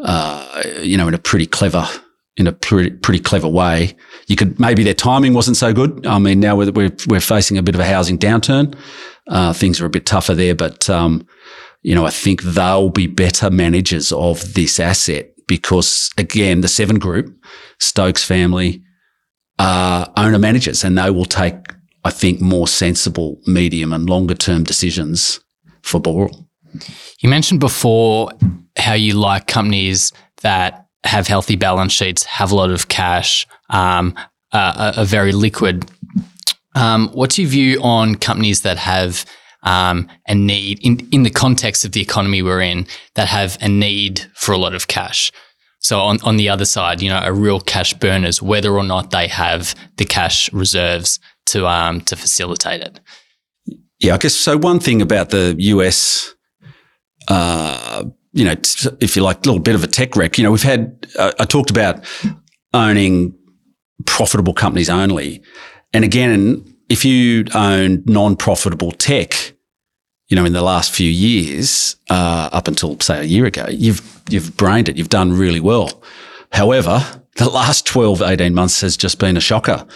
uh, 0.03 0.63
you 0.81 0.97
know, 0.97 1.09
in 1.09 1.15
a 1.15 1.19
pretty 1.19 1.47
clever, 1.47 1.87
in 2.37 2.47
a 2.47 2.53
pretty, 2.53 2.91
pretty 2.91 3.21
clever 3.21 3.49
way. 3.49 3.97
You 4.27 4.37
could 4.37 4.59
maybe 4.59 4.83
their 4.83 4.95
timing 4.95 5.35
wasn't 5.35 5.57
so 5.57 5.73
good. 5.73 6.07
I 6.07 6.19
mean, 6.19 6.41
now 6.41 6.57
we're 6.57 6.73
we're, 6.73 6.97
we're 7.09 7.21
facing 7.21 7.59
a 7.59 7.63
bit 7.63 7.75
of 7.75 7.81
a 7.81 7.85
housing 7.85 8.19
downturn. 8.19 8.77
Uh, 9.29 9.53
things 9.53 9.81
are 9.81 9.87
a 9.87 9.91
bit 9.91 10.07
tougher 10.07 10.35
there, 10.35 10.55
but 10.55 10.89
um, 10.89 11.27
you 11.83 11.95
know, 11.95 12.07
I 12.07 12.11
think 12.11 12.43
they'll 12.43 12.91
be 12.91 13.07
better 13.07 13.51
managers 13.51 14.13
of 14.13 14.55
this 14.55 14.81
asset 14.81 15.31
because 15.47 16.11
again, 16.17 16.61
the 16.61 16.69
Seven 16.69 16.99
Group, 16.99 17.35
Stokes 17.79 18.25
family, 18.25 18.83
are 19.59 20.11
owner 20.17 20.39
managers, 20.39 20.85
and 20.85 20.97
they 20.97 21.11
will 21.11 21.27
take, 21.27 21.57
I 22.05 22.11
think, 22.11 22.41
more 22.41 22.67
sensible 22.67 23.41
medium 23.47 23.93
and 23.93 24.09
longer 24.09 24.35
term 24.35 24.65
decisions 24.65 25.41
for 25.83 26.01
Boral. 26.01 26.47
You 27.21 27.29
mentioned 27.29 27.61
before 27.61 28.31
how 28.79 28.95
you 28.95 29.15
like 29.15 29.47
companies 29.47 30.13
that 30.43 30.87
have 31.05 31.27
healthy 31.27 31.57
balance 31.57 31.93
sheets, 31.93 32.25
have 32.25 32.53
a 32.53 32.55
lot 32.55 32.71
of 32.71 32.89
cash, 32.89 33.47
um, 33.71 34.15
uh, 34.53 34.93
are 34.97 35.05
very 35.05 35.33
liquid. 35.33 35.91
Um, 36.75 37.09
what's 37.13 37.39
your 37.39 37.49
view 37.49 37.81
on 37.83 38.17
companies 38.17 38.63
that 38.63 38.77
have 38.79 39.25
um, 39.63 40.09
a 40.27 40.35
need 40.35 40.79
in 40.83 41.07
in 41.13 41.23
the 41.23 41.31
context 41.31 41.85
of 41.85 41.93
the 41.93 42.01
economy 42.01 42.43
we're 42.43 42.63
in 42.63 42.87
that 43.15 43.29
have 43.29 43.59
a 43.61 43.69
need 43.69 44.27
for 44.35 44.53
a 44.53 44.59
lot 44.59 44.75
of 44.75 44.89
cash? 44.89 45.33
So 45.81 46.01
on, 46.01 46.19
on 46.23 46.37
the 46.37 46.49
other 46.49 46.67
side, 46.67 47.01
you 47.01 47.09
know, 47.09 47.21
a 47.23 47.33
real 47.33 47.59
cash 47.59 47.95
burners, 47.95 48.43
whether 48.43 48.77
or 48.77 48.85
not 48.85 49.11
they 49.11 49.27
have 49.29 49.75
the 49.97 50.05
cash 50.05 50.53
reserves 50.53 51.19
to 51.47 51.67
um, 51.67 52.03
to 52.03 52.17
facilitate 52.17 52.83
it. 52.83 53.01
Yeah, 53.99 54.15
I 54.15 54.19
guess 54.19 54.35
so. 54.35 54.57
One 54.57 54.81
thing 54.81 55.03
about 55.03 55.31
the 55.31 55.55
US 55.59 56.35
uh, 57.29 58.05
you 58.33 58.45
know, 58.45 58.55
if 59.01 59.17
you 59.17 59.23
like, 59.23 59.39
a 59.39 59.49
little 59.49 59.61
bit 59.61 59.75
of 59.75 59.85
a 59.85 59.87
tech 59.87 60.17
wreck. 60.17 60.39
You 60.39 60.45
know, 60.45 60.51
we've 60.51 60.63
had, 60.63 61.07
uh, 61.19 61.33
I 61.39 61.45
talked 61.45 61.71
about 61.71 62.05
owning 62.73 63.37
profitable 64.07 64.55
companies 64.55 64.89
only. 64.89 65.43
And 65.93 66.05
again, 66.05 66.65
if 66.89 67.05
you 67.05 67.47
own 67.55 68.03
non 68.07 68.37
profitable 68.37 68.93
tech, 68.93 69.55
you 70.29 70.37
know, 70.37 70.45
in 70.45 70.53
the 70.53 70.63
last 70.63 70.93
few 70.93 71.11
years, 71.11 71.97
uh, 72.09 72.49
up 72.53 72.69
until 72.69 72.99
say 73.01 73.21
a 73.21 73.25
year 73.25 73.47
ago, 73.47 73.67
you've, 73.69 74.23
you've 74.29 74.57
brained 74.57 74.89
it. 74.89 74.97
You've 74.97 75.09
done 75.09 75.33
really 75.33 75.61
well. 75.61 76.03
However, 76.53 77.05
the 77.37 77.49
last 77.49 77.87
12, 77.87 78.23
18 78.23 78.55
months 78.55 78.81
has 78.81 78.97
just 78.97 79.19
been 79.19 79.37
a 79.37 79.41
shocker. 79.41 79.87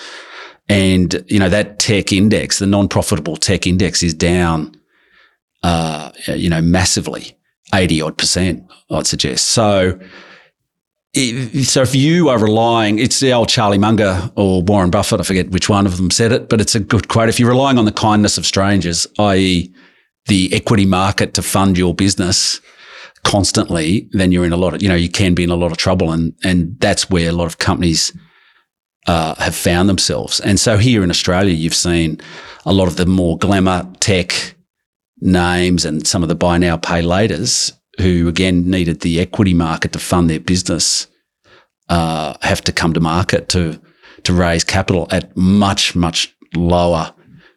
And, 0.68 1.24
you 1.28 1.38
know, 1.38 1.48
that 1.50 1.78
tech 1.78 2.12
index, 2.12 2.58
the 2.58 2.66
non 2.66 2.88
profitable 2.88 3.36
tech 3.36 3.66
index 3.66 4.02
is 4.02 4.14
down 4.14 4.74
uh, 5.64 6.10
you 6.26 6.50
know, 6.50 6.60
massively, 6.60 7.36
80 7.74 8.02
odd 8.02 8.18
percent, 8.18 8.64
I'd 8.90 9.06
suggest. 9.06 9.46
So, 9.46 9.98
so 11.14 11.82
if 11.82 11.94
you 11.94 12.28
are 12.28 12.38
relying, 12.38 12.98
it's 12.98 13.20
the 13.20 13.32
old 13.32 13.48
Charlie 13.48 13.78
Munger 13.78 14.30
or 14.36 14.62
Warren 14.62 14.90
Buffett, 14.90 15.20
I 15.20 15.24
forget 15.24 15.50
which 15.50 15.68
one 15.68 15.86
of 15.86 15.96
them 15.96 16.10
said 16.10 16.32
it, 16.32 16.48
but 16.48 16.60
it's 16.60 16.74
a 16.74 16.80
good 16.80 17.08
quote. 17.08 17.28
If 17.28 17.38
you're 17.38 17.50
relying 17.50 17.78
on 17.78 17.84
the 17.84 17.92
kindness 17.92 18.38
of 18.38 18.46
strangers, 18.46 19.06
i.e., 19.18 19.74
the 20.26 20.54
equity 20.54 20.86
market 20.86 21.34
to 21.34 21.42
fund 21.42 21.76
your 21.76 21.94
business 21.94 22.60
constantly, 23.24 24.08
then 24.12 24.32
you're 24.32 24.44
in 24.44 24.52
a 24.52 24.56
lot 24.56 24.74
of, 24.74 24.82
you 24.82 24.88
know, 24.88 24.94
you 24.94 25.08
can 25.08 25.34
be 25.34 25.44
in 25.44 25.50
a 25.50 25.56
lot 25.56 25.70
of 25.70 25.76
trouble. 25.76 26.12
And, 26.12 26.34
and 26.44 26.78
that's 26.80 27.10
where 27.10 27.28
a 27.28 27.32
lot 27.32 27.46
of 27.46 27.58
companies 27.58 28.16
uh, 29.06 29.34
have 29.36 29.54
found 29.54 29.88
themselves. 29.88 30.40
And 30.40 30.58
so 30.58 30.78
here 30.78 31.02
in 31.02 31.10
Australia, 31.10 31.52
you've 31.52 31.74
seen 31.74 32.20
a 32.64 32.72
lot 32.72 32.88
of 32.88 32.96
the 32.96 33.06
more 33.06 33.36
glamour 33.38 33.86
tech, 34.00 34.53
names 35.20 35.84
and 35.84 36.06
some 36.06 36.22
of 36.22 36.28
the 36.28 36.34
buy 36.34 36.58
now, 36.58 36.76
pay 36.76 37.02
laters 37.02 37.72
who 38.00 38.28
again 38.28 38.68
needed 38.68 39.00
the 39.00 39.20
equity 39.20 39.54
market 39.54 39.92
to 39.92 39.98
fund 39.98 40.28
their 40.28 40.40
business 40.40 41.06
uh, 41.88 42.34
have 42.42 42.62
to 42.62 42.72
come 42.72 42.92
to 42.92 43.00
market 43.00 43.48
to 43.50 43.80
to 44.24 44.32
raise 44.32 44.64
capital 44.64 45.06
at 45.10 45.36
much 45.36 45.94
much 45.94 46.34
lower, 46.56 47.12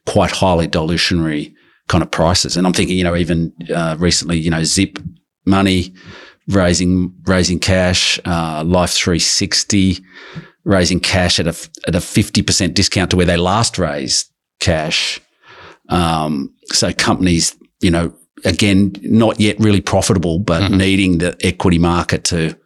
quite 0.05 0.31
highly 0.31 0.67
dilutionary 0.67 1.55
kind 1.87 2.03
of 2.03 2.11
prices. 2.11 2.57
And 2.57 2.67
I'm 2.67 2.73
thinking, 2.73 2.97
you 2.97 3.03
know, 3.03 3.15
even 3.15 3.53
uh, 3.73 3.95
recently, 3.97 4.37
you 4.37 4.51
know, 4.51 4.63
Zip 4.63 4.99
Money 5.45 5.93
raising 6.49 7.13
raising 7.25 7.59
cash, 7.59 8.19
uh, 8.25 8.63
Life 8.65 8.91
360 8.91 10.03
raising 10.65 10.99
cash 10.99 11.39
at 11.39 11.47
a 11.47 11.69
at 11.87 11.95
a 11.95 11.99
50% 11.99 12.73
discount 12.73 13.11
to 13.11 13.17
where 13.17 13.25
they 13.25 13.37
last 13.37 13.77
raised 13.77 14.29
cash. 14.59 15.21
Um, 15.89 16.53
so 16.71 16.93
companies, 16.93 17.55
you 17.81 17.91
know, 17.91 18.13
again, 18.45 18.93
not 19.01 19.39
yet 19.39 19.59
really 19.59 19.81
profitable, 19.81 20.39
but 20.39 20.63
mm-hmm. 20.63 20.77
needing 20.77 21.17
the 21.19 21.35
equity 21.41 21.79
market 21.79 22.23
to 22.25 22.57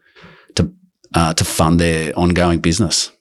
to 0.56 0.72
uh, 1.14 1.34
to 1.34 1.44
fund 1.46 1.80
their 1.80 2.18
ongoing 2.18 2.60
business. 2.60 3.12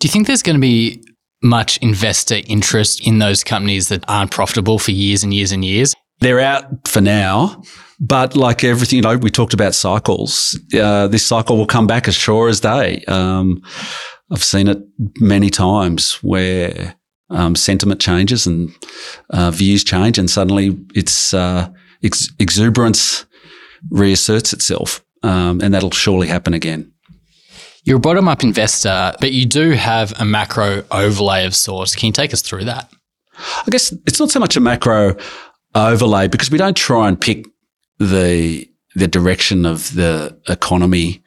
Do 0.00 0.08
you 0.08 0.12
think 0.12 0.26
there's 0.26 0.42
going 0.42 0.56
to 0.56 0.60
be 0.60 1.02
much 1.42 1.78
investor 1.78 2.40
interest 2.46 3.06
in 3.06 3.18
those 3.18 3.44
companies 3.44 3.88
that 3.88 4.04
aren't 4.08 4.30
profitable 4.30 4.78
for 4.78 4.90
years 4.90 5.22
and 5.22 5.32
years 5.32 5.52
and 5.52 5.64
years? 5.64 5.94
They're 6.20 6.40
out 6.40 6.88
for 6.88 7.00
now, 7.00 7.62
but 8.00 8.36
like 8.36 8.64
everything, 8.64 8.96
you 8.96 9.02
know, 9.02 9.16
we 9.16 9.30
talked 9.30 9.52
about 9.52 9.74
cycles. 9.74 10.58
Uh, 10.74 11.08
this 11.08 11.26
cycle 11.26 11.56
will 11.56 11.66
come 11.66 11.86
back 11.86 12.08
as 12.08 12.14
sure 12.14 12.48
as 12.48 12.60
day. 12.60 13.04
Um, 13.06 13.62
I've 14.30 14.44
seen 14.44 14.68
it 14.68 14.78
many 15.20 15.50
times 15.50 16.14
where 16.22 16.96
um, 17.30 17.54
sentiment 17.54 18.00
changes 18.00 18.46
and 18.46 18.70
uh, 19.30 19.50
views 19.50 19.84
change, 19.84 20.18
and 20.18 20.30
suddenly 20.30 20.78
its 20.94 21.34
uh, 21.34 21.68
ex- 22.02 22.30
exuberance 22.38 23.26
reasserts 23.90 24.52
itself, 24.52 25.04
um, 25.22 25.60
and 25.60 25.74
that'll 25.74 25.90
surely 25.90 26.28
happen 26.28 26.54
again. 26.54 26.92
You're 27.84 27.98
a 27.98 28.00
bottom 28.00 28.26
up 28.26 28.42
investor, 28.42 29.14
but 29.20 29.32
you 29.32 29.46
do 29.46 29.70
have 29.70 30.12
a 30.18 30.24
macro 30.24 30.84
overlay 30.90 31.46
of 31.46 31.54
sorts. 31.54 31.94
Can 31.94 32.08
you 32.08 32.12
take 32.12 32.32
us 32.32 32.42
through 32.42 32.64
that? 32.64 32.90
I 33.38 33.70
guess 33.70 33.92
it's 34.06 34.18
not 34.18 34.30
so 34.30 34.40
much 34.40 34.56
a 34.56 34.60
macro 34.60 35.16
overlay 35.74 36.26
because 36.26 36.50
we 36.50 36.58
don't 36.58 36.76
try 36.76 37.06
and 37.08 37.20
pick 37.20 37.46
the 37.98 38.68
the 38.94 39.06
direction 39.06 39.66
of 39.66 39.94
the 39.94 40.36
economy. 40.48 41.22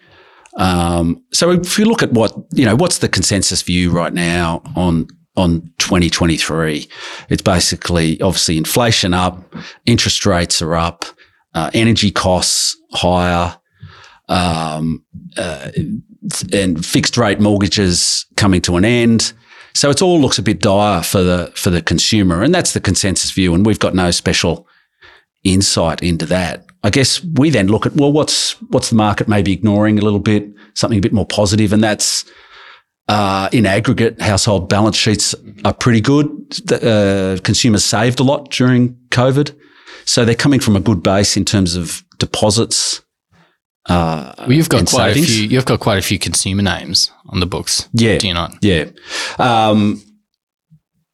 Um, 0.57 1.23
so 1.31 1.51
if 1.51 1.77
you 1.77 1.85
look 1.85 2.03
at 2.03 2.11
what 2.11 2.35
you 2.51 2.65
know, 2.65 2.75
what's 2.75 2.97
the 2.97 3.07
consensus 3.07 3.61
view 3.61 3.91
right 3.91 4.13
now 4.13 4.61
on 4.75 5.07
on 5.39 5.61
2023. 5.79 6.87
It's 7.29 7.41
basically 7.41 8.21
obviously 8.21 8.57
inflation 8.57 9.13
up, 9.13 9.55
interest 9.85 10.25
rates 10.25 10.61
are 10.61 10.75
up, 10.75 11.05
uh, 11.53 11.71
energy 11.73 12.11
costs 12.11 12.77
higher, 12.91 13.57
um, 14.27 15.03
uh, 15.37 15.71
and 16.53 16.85
fixed 16.85 17.17
rate 17.17 17.39
mortgages 17.39 18.25
coming 18.35 18.61
to 18.61 18.77
an 18.77 18.85
end. 18.85 19.33
So 19.73 19.89
it 19.89 20.01
all 20.01 20.19
looks 20.19 20.37
a 20.37 20.43
bit 20.43 20.59
dire 20.59 21.01
for 21.01 21.23
the 21.23 21.51
for 21.55 21.69
the 21.69 21.81
consumer, 21.81 22.43
and 22.43 22.53
that's 22.53 22.73
the 22.73 22.81
consensus 22.81 23.31
view. 23.31 23.53
And 23.53 23.65
we've 23.65 23.79
got 23.79 23.95
no 23.95 24.11
special 24.11 24.67
insight 25.43 26.03
into 26.03 26.25
that. 26.27 26.65
I 26.83 26.89
guess 26.89 27.23
we 27.23 27.49
then 27.49 27.67
look 27.67 27.85
at 27.85 27.95
well, 27.95 28.11
what's 28.11 28.53
what's 28.69 28.89
the 28.89 28.95
market 28.95 29.27
maybe 29.27 29.53
ignoring 29.53 29.99
a 29.99 30.01
little 30.01 30.19
bit, 30.19 30.47
something 30.73 30.99
a 30.99 31.01
bit 31.01 31.13
more 31.13 31.25
positive, 31.25 31.73
and 31.73 31.83
that's 31.83 32.25
uh, 33.09 33.49
in 33.51 33.65
aggregate, 33.65 34.21
household 34.21 34.69
balance 34.69 34.95
sheets 34.95 35.33
are 35.65 35.73
pretty 35.73 35.99
good. 35.99 36.29
Uh, 36.71 37.37
consumers 37.43 37.83
saved 37.83 38.19
a 38.19 38.23
lot 38.23 38.51
during 38.51 38.95
COVID. 39.09 39.53
So 40.05 40.25
they're 40.25 40.35
coming 40.35 40.59
from 40.59 40.75
a 40.75 40.79
good 40.79 41.03
base 41.03 41.35
in 41.35 41.43
terms 41.43 41.75
of 41.75 42.03
deposits. 42.19 43.01
Uh, 43.87 44.33
well, 44.39 44.51
you've 44.51 44.69
got 44.69 44.85
quite 44.85 45.13
savings. 45.13 45.27
a 45.27 45.33
few. 45.33 45.47
You've 45.47 45.65
got 45.65 45.79
quite 45.79 45.97
a 45.97 46.01
few 46.03 46.19
consumer 46.19 46.61
names 46.61 47.11
on 47.29 47.39
the 47.39 47.47
books. 47.47 47.89
Yeah, 47.93 48.19
do 48.19 48.27
you 48.27 48.33
not? 48.35 48.55
Yeah. 48.61 48.85
Um, 49.39 50.03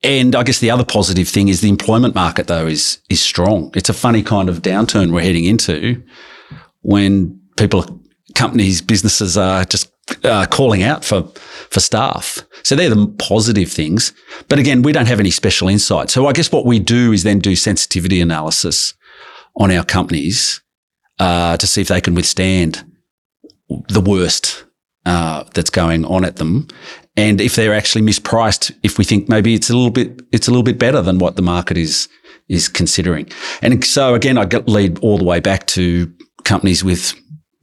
and 0.04 0.36
I 0.36 0.44
guess 0.44 0.60
the 0.60 0.72
other 0.72 0.84
positive 0.84 1.30
thing 1.30 1.48
is 1.48 1.62
the 1.62 1.70
employment 1.70 2.14
market, 2.14 2.48
though, 2.48 2.68
is 2.68 3.00
is 3.10 3.22
strong. 3.22 3.72
It's 3.74 3.90
a 3.90 3.94
funny 3.94 4.22
kind 4.22 4.50
of 4.50 4.62
downturn 4.62 5.14
we're 5.14 5.22
heading 5.22 5.46
into 5.46 6.04
when 6.82 7.40
people, 7.58 8.02
companies, 8.36 8.82
businesses 8.82 9.38
are 9.38 9.66
just 9.66 9.92
uh, 10.24 10.46
calling 10.48 10.84
out 10.84 11.04
for 11.04 11.24
for 11.70 11.80
staff. 11.80 12.40
So 12.64 12.76
they're 12.76 12.90
the 12.90 13.08
positive 13.18 13.72
things. 13.72 14.14
But 14.48 14.60
again, 14.60 14.82
we 14.82 14.92
don't 14.92 15.08
have 15.08 15.20
any 15.20 15.32
special 15.32 15.68
insight. 15.68 16.10
So 16.10 16.28
I 16.28 16.34
guess 16.34 16.52
what 16.52 16.66
we 16.66 16.80
do 16.80 17.12
is 17.12 17.24
then 17.24 17.40
do 17.40 17.56
sensitivity 17.56 18.22
analysis 18.22 18.94
on 19.56 19.72
our 19.72 19.84
companies 19.84 20.62
uh, 21.20 21.58
to 21.58 21.68
see 21.68 21.82
if 21.82 21.88
they 21.88 22.02
can 22.02 22.16
withstand 22.16 22.86
the 23.90 24.02
worst 24.02 24.66
uh, 25.06 25.44
that's 25.54 25.70
going 25.70 26.06
on 26.06 26.26
at 26.26 26.38
them, 26.38 26.68
and 27.16 27.40
if 27.40 27.56
they're 27.56 27.74
actually 27.74 28.04
mispriced. 28.04 28.76
If 28.84 28.98
we 28.98 29.04
think 29.04 29.30
maybe 29.30 29.54
it's 29.54 29.70
a 29.70 29.74
little 29.76 29.92
bit 29.92 30.22
it's 30.32 30.48
a 30.48 30.52
little 30.52 30.64
bit 30.64 30.80
better 30.80 31.02
than 31.02 31.20
what 31.20 31.36
the 31.36 31.42
market 31.42 31.78
is 31.78 32.08
is 32.48 32.68
considering. 32.68 33.28
And 33.62 33.84
so 33.84 34.14
again, 34.14 34.38
I 34.38 34.46
lead 34.68 35.00
all 35.00 35.18
the 35.18 35.24
way 35.24 35.40
back 35.40 35.66
to 35.68 36.12
companies 36.44 36.84
with 36.84 37.14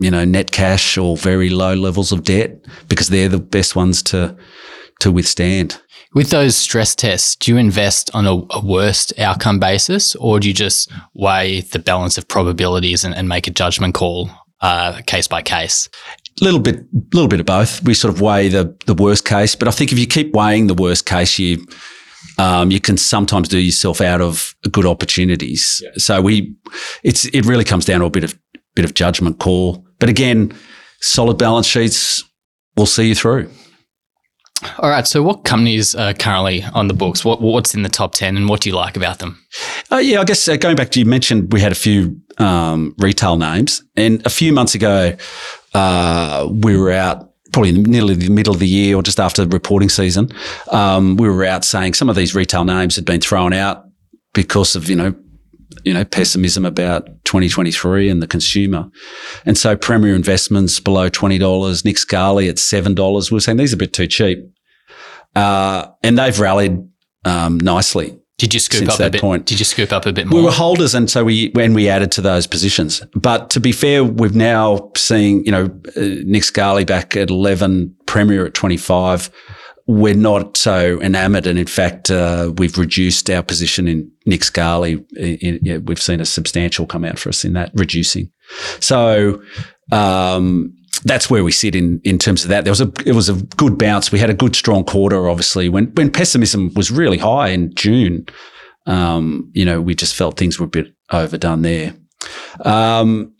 you 0.02 0.10
know, 0.10 0.24
net 0.24 0.50
cash 0.50 0.98
or 0.98 1.16
very 1.16 1.50
low 1.50 1.74
levels 1.74 2.12
of 2.12 2.24
debt 2.24 2.64
because 2.88 3.08
they're 3.08 3.28
the 3.28 3.38
best 3.38 3.76
ones 3.76 4.02
to 4.04 4.36
to 5.00 5.10
withstand. 5.10 5.80
With 6.14 6.30
those 6.30 6.56
stress 6.56 6.94
tests, 6.94 7.34
do 7.36 7.52
you 7.52 7.58
invest 7.58 8.10
on 8.14 8.26
a, 8.26 8.42
a 8.50 8.64
worst 8.64 9.18
outcome 9.18 9.58
basis 9.58 10.14
or 10.16 10.38
do 10.38 10.48
you 10.48 10.54
just 10.54 10.92
weigh 11.14 11.62
the 11.62 11.78
balance 11.78 12.18
of 12.18 12.28
probabilities 12.28 13.02
and, 13.02 13.14
and 13.14 13.28
make 13.28 13.46
a 13.46 13.50
judgment 13.50 13.94
call 13.94 14.30
uh, 14.60 15.00
case 15.06 15.26
by 15.26 15.42
case? 15.42 15.88
little 16.40 16.60
bit, 16.60 16.84
little 17.12 17.28
bit 17.28 17.40
of 17.40 17.46
both. 17.46 17.82
We 17.84 17.94
sort 17.94 18.14
of 18.14 18.20
weigh 18.20 18.48
the 18.48 18.76
the 18.86 18.94
worst 18.94 19.24
case, 19.24 19.54
but 19.54 19.68
I 19.68 19.70
think 19.70 19.92
if 19.92 19.98
you 19.98 20.06
keep 20.06 20.34
weighing 20.34 20.66
the 20.66 20.74
worst 20.74 21.06
case, 21.06 21.38
you 21.38 21.66
um, 22.38 22.70
you 22.70 22.80
can 22.80 22.96
sometimes 22.96 23.48
do 23.48 23.58
yourself 23.58 24.00
out 24.00 24.20
of 24.20 24.54
good 24.70 24.86
opportunities. 24.86 25.82
Yeah. 25.82 25.90
So 25.96 26.22
we, 26.22 26.54
it's 27.02 27.26
it 27.26 27.44
really 27.44 27.64
comes 27.64 27.84
down 27.84 28.00
to 28.00 28.06
a 28.06 28.10
bit 28.10 28.24
of 28.24 28.38
bit 28.74 28.84
of 28.84 28.94
judgment 28.94 29.38
call. 29.38 29.86
But 30.02 30.08
again, 30.08 30.52
solid 31.00 31.38
balance 31.38 31.64
sheets 31.64 32.24
will 32.76 32.86
see 32.86 33.06
you 33.06 33.14
through. 33.14 33.48
All 34.78 34.90
right. 34.90 35.06
So, 35.06 35.22
what 35.22 35.44
companies 35.44 35.94
are 35.94 36.12
currently 36.12 36.64
on 36.74 36.88
the 36.88 36.94
books? 36.94 37.24
What, 37.24 37.40
what's 37.40 37.72
in 37.72 37.84
the 37.84 37.88
top 37.88 38.12
10 38.14 38.36
and 38.36 38.48
what 38.48 38.62
do 38.62 38.68
you 38.68 38.74
like 38.74 38.96
about 38.96 39.20
them? 39.20 39.40
Uh, 39.92 39.98
yeah, 39.98 40.20
I 40.20 40.24
guess 40.24 40.48
uh, 40.48 40.56
going 40.56 40.74
back 40.74 40.90
to 40.90 40.98
you 40.98 41.04
mentioned 41.04 41.52
we 41.52 41.60
had 41.60 41.70
a 41.70 41.76
few 41.76 42.20
um, 42.38 42.96
retail 42.98 43.36
names. 43.36 43.84
And 43.96 44.26
a 44.26 44.28
few 44.28 44.52
months 44.52 44.74
ago, 44.74 45.14
uh, 45.72 46.48
we 46.50 46.76
were 46.76 46.90
out 46.90 47.30
probably 47.52 47.70
nearly 47.70 48.14
the 48.14 48.28
middle 48.28 48.52
of 48.52 48.58
the 48.58 48.66
year 48.66 48.96
or 48.96 49.04
just 49.04 49.20
after 49.20 49.44
the 49.44 49.54
reporting 49.54 49.88
season. 49.88 50.32
Um, 50.72 51.16
we 51.16 51.28
were 51.28 51.44
out 51.44 51.64
saying 51.64 51.94
some 51.94 52.08
of 52.08 52.16
these 52.16 52.34
retail 52.34 52.64
names 52.64 52.96
had 52.96 53.04
been 53.04 53.20
thrown 53.20 53.52
out 53.52 53.84
because 54.34 54.74
of, 54.74 54.90
you 54.90 54.96
know, 54.96 55.14
you 55.84 55.92
know, 55.94 56.04
pessimism 56.04 56.64
about 56.64 57.06
2023 57.24 58.08
and 58.08 58.22
the 58.22 58.26
consumer. 58.26 58.88
And 59.44 59.56
so 59.56 59.76
Premier 59.76 60.14
Investments 60.14 60.80
below 60.80 61.08
$20, 61.10 61.84
Nick 61.84 61.98
Scali 61.98 62.48
at 62.48 62.56
$7. 62.56 63.30
We 63.30 63.34
were 63.34 63.40
saying 63.40 63.58
these 63.58 63.72
are 63.72 63.76
a 63.76 63.78
bit 63.78 63.92
too 63.92 64.06
cheap. 64.06 64.38
Uh, 65.34 65.88
and 66.02 66.18
they've 66.18 66.38
rallied 66.38 66.78
um, 67.24 67.58
nicely. 67.58 68.18
Did 68.38 68.54
you 68.54 68.60
scoop 68.60 68.88
up 68.88 68.98
a 68.98 69.08
bit? 69.08 69.20
Point. 69.20 69.46
Did 69.46 69.60
you 69.60 69.64
scoop 69.64 69.92
up 69.92 70.04
a 70.04 70.12
bit 70.12 70.26
more? 70.26 70.40
We 70.40 70.44
were 70.44 70.50
holders, 70.50 70.96
and 70.96 71.08
so 71.08 71.22
we 71.22 71.50
when 71.52 71.74
we 71.74 71.88
added 71.88 72.10
to 72.12 72.20
those 72.20 72.48
positions. 72.48 73.00
But 73.14 73.50
to 73.50 73.60
be 73.60 73.70
fair, 73.70 74.02
we've 74.02 74.34
now 74.34 74.90
seen 74.96 75.44
you 75.44 75.52
know 75.52 75.66
uh, 75.96 76.00
Nick 76.24 76.42
Scali 76.42 76.84
back 76.84 77.14
at 77.14 77.30
eleven, 77.30 77.94
Premier 78.06 78.44
at 78.44 78.54
twenty 78.54 78.78
five. 78.78 79.30
We're 79.92 80.14
not 80.14 80.56
so 80.56 81.00
enamoured, 81.00 81.46
and 81.46 81.58
in 81.58 81.66
fact, 81.66 82.10
uh, 82.10 82.52
we've 82.56 82.78
reduced 82.78 83.28
our 83.28 83.42
position 83.42 83.86
in 83.86 84.10
Nick 84.24 84.42
Scali. 84.42 85.04
In, 85.16 85.58
in, 85.66 85.84
we've 85.84 86.00
seen 86.00 86.20
a 86.20 86.24
substantial 86.24 86.86
come 86.86 87.04
out 87.04 87.18
for 87.18 87.28
us 87.28 87.44
in 87.44 87.52
that 87.54 87.70
reducing. 87.74 88.30
So. 88.80 89.42
Um, 89.90 90.74
that's 91.04 91.28
where 91.28 91.42
we 91.42 91.52
sit 91.52 91.74
in 91.74 92.00
in 92.04 92.18
terms 92.18 92.44
of 92.44 92.50
that. 92.50 92.64
There 92.64 92.70
was 92.70 92.80
a 92.80 92.92
it 93.04 93.14
was 93.14 93.28
a 93.28 93.34
good 93.56 93.76
bounce. 93.76 94.12
We 94.12 94.18
had 94.18 94.30
a 94.30 94.34
good 94.34 94.54
strong 94.54 94.84
quarter. 94.84 95.28
Obviously, 95.28 95.68
when 95.68 95.86
when 95.94 96.10
pessimism 96.10 96.72
was 96.74 96.90
really 96.90 97.18
high 97.18 97.48
in 97.48 97.74
June, 97.74 98.26
um, 98.86 99.50
you 99.54 99.64
know, 99.64 99.80
we 99.80 99.94
just 99.94 100.14
felt 100.14 100.36
things 100.36 100.58
were 100.58 100.66
a 100.66 100.68
bit 100.68 100.94
overdone 101.10 101.62
there. 101.62 101.94
Um, 102.64 103.34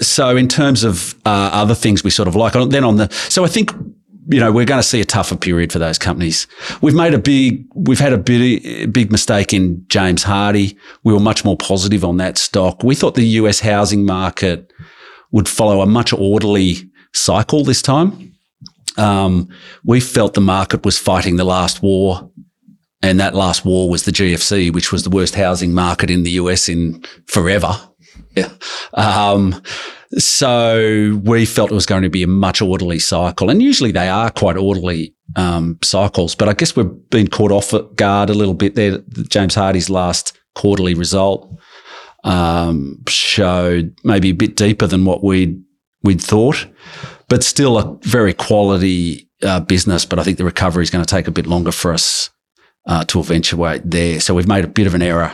so 0.00 0.36
in 0.36 0.48
terms 0.48 0.84
of 0.84 1.14
uh, 1.26 1.50
other 1.52 1.74
things 1.74 2.02
we 2.02 2.10
sort 2.10 2.28
of 2.28 2.34
like, 2.34 2.54
then 2.70 2.84
on 2.84 2.96
the 2.96 3.10
so 3.28 3.44
I 3.44 3.48
think 3.48 3.70
you 4.28 4.40
know 4.40 4.50
we're 4.50 4.64
going 4.64 4.80
to 4.80 4.86
see 4.86 5.00
a 5.00 5.04
tougher 5.04 5.36
period 5.36 5.72
for 5.72 5.78
those 5.78 5.98
companies. 5.98 6.46
We've 6.80 6.94
made 6.94 7.14
a 7.14 7.18
big 7.18 7.66
we've 7.74 7.98
had 7.98 8.12
a 8.12 8.18
big 8.18 8.92
big 8.92 9.10
mistake 9.10 9.52
in 9.52 9.84
James 9.88 10.24
Hardie. 10.24 10.76
We 11.02 11.12
were 11.12 11.20
much 11.20 11.44
more 11.44 11.56
positive 11.56 12.04
on 12.04 12.16
that 12.18 12.38
stock. 12.38 12.82
We 12.82 12.94
thought 12.94 13.14
the 13.14 13.26
US 13.40 13.60
housing 13.60 14.04
market 14.04 14.72
would 15.32 15.48
follow 15.48 15.80
a 15.80 15.86
much 15.86 16.12
orderly 16.12 16.90
cycle 17.12 17.64
this 17.64 17.82
time. 17.82 18.34
Um, 18.96 19.48
we 19.84 20.00
felt 20.00 20.34
the 20.34 20.40
market 20.40 20.84
was 20.84 20.98
fighting 20.98 21.36
the 21.36 21.44
last 21.44 21.82
war, 21.82 22.30
and 23.02 23.18
that 23.20 23.34
last 23.34 23.64
war 23.64 23.90
was 23.90 24.04
the 24.04 24.12
GFC, 24.12 24.72
which 24.72 24.92
was 24.92 25.02
the 25.02 25.10
worst 25.10 25.34
housing 25.34 25.74
market 25.74 26.10
in 26.10 26.22
the 26.22 26.32
US 26.32 26.68
in 26.68 27.04
forever. 27.26 27.76
Yeah. 28.36 28.50
Um, 28.94 29.62
so 30.18 31.20
we 31.24 31.44
felt 31.44 31.70
it 31.70 31.74
was 31.74 31.86
going 31.86 32.02
to 32.02 32.10
be 32.10 32.22
a 32.22 32.28
much 32.28 32.62
orderly 32.62 32.98
cycle, 32.98 33.50
and 33.50 33.62
usually 33.62 33.92
they 33.92 34.08
are 34.08 34.30
quite 34.30 34.56
orderly 34.56 35.14
um, 35.36 35.78
cycles. 35.82 36.34
But 36.34 36.48
I 36.48 36.52
guess 36.52 36.76
we've 36.76 37.10
been 37.10 37.28
caught 37.28 37.52
off 37.52 37.72
guard 37.96 38.30
a 38.30 38.34
little 38.34 38.54
bit 38.54 38.74
there. 38.74 38.98
James 39.28 39.54
Hardie's 39.54 39.90
last 39.90 40.38
quarterly 40.54 40.94
result 40.94 41.50
um, 42.22 43.02
showed 43.08 43.96
maybe 44.04 44.30
a 44.30 44.34
bit 44.34 44.56
deeper 44.56 44.86
than 44.86 45.04
what 45.04 45.24
we'd 45.24 45.62
we'd 46.02 46.20
thought, 46.20 46.66
but 47.28 47.42
still 47.42 47.78
a 47.78 47.98
very 48.02 48.34
quality 48.34 49.28
uh, 49.42 49.60
business. 49.60 50.04
But 50.04 50.18
I 50.18 50.22
think 50.22 50.38
the 50.38 50.44
recovery 50.44 50.82
is 50.82 50.90
going 50.90 51.04
to 51.04 51.10
take 51.10 51.28
a 51.28 51.32
bit 51.32 51.46
longer 51.46 51.72
for 51.72 51.92
us 51.92 52.30
uh, 52.86 53.04
to 53.06 53.20
eventuate 53.20 53.90
there. 53.90 54.20
So 54.20 54.34
we've 54.34 54.48
made 54.48 54.64
a 54.64 54.68
bit 54.68 54.86
of 54.86 54.94
an 54.94 55.02
error 55.02 55.32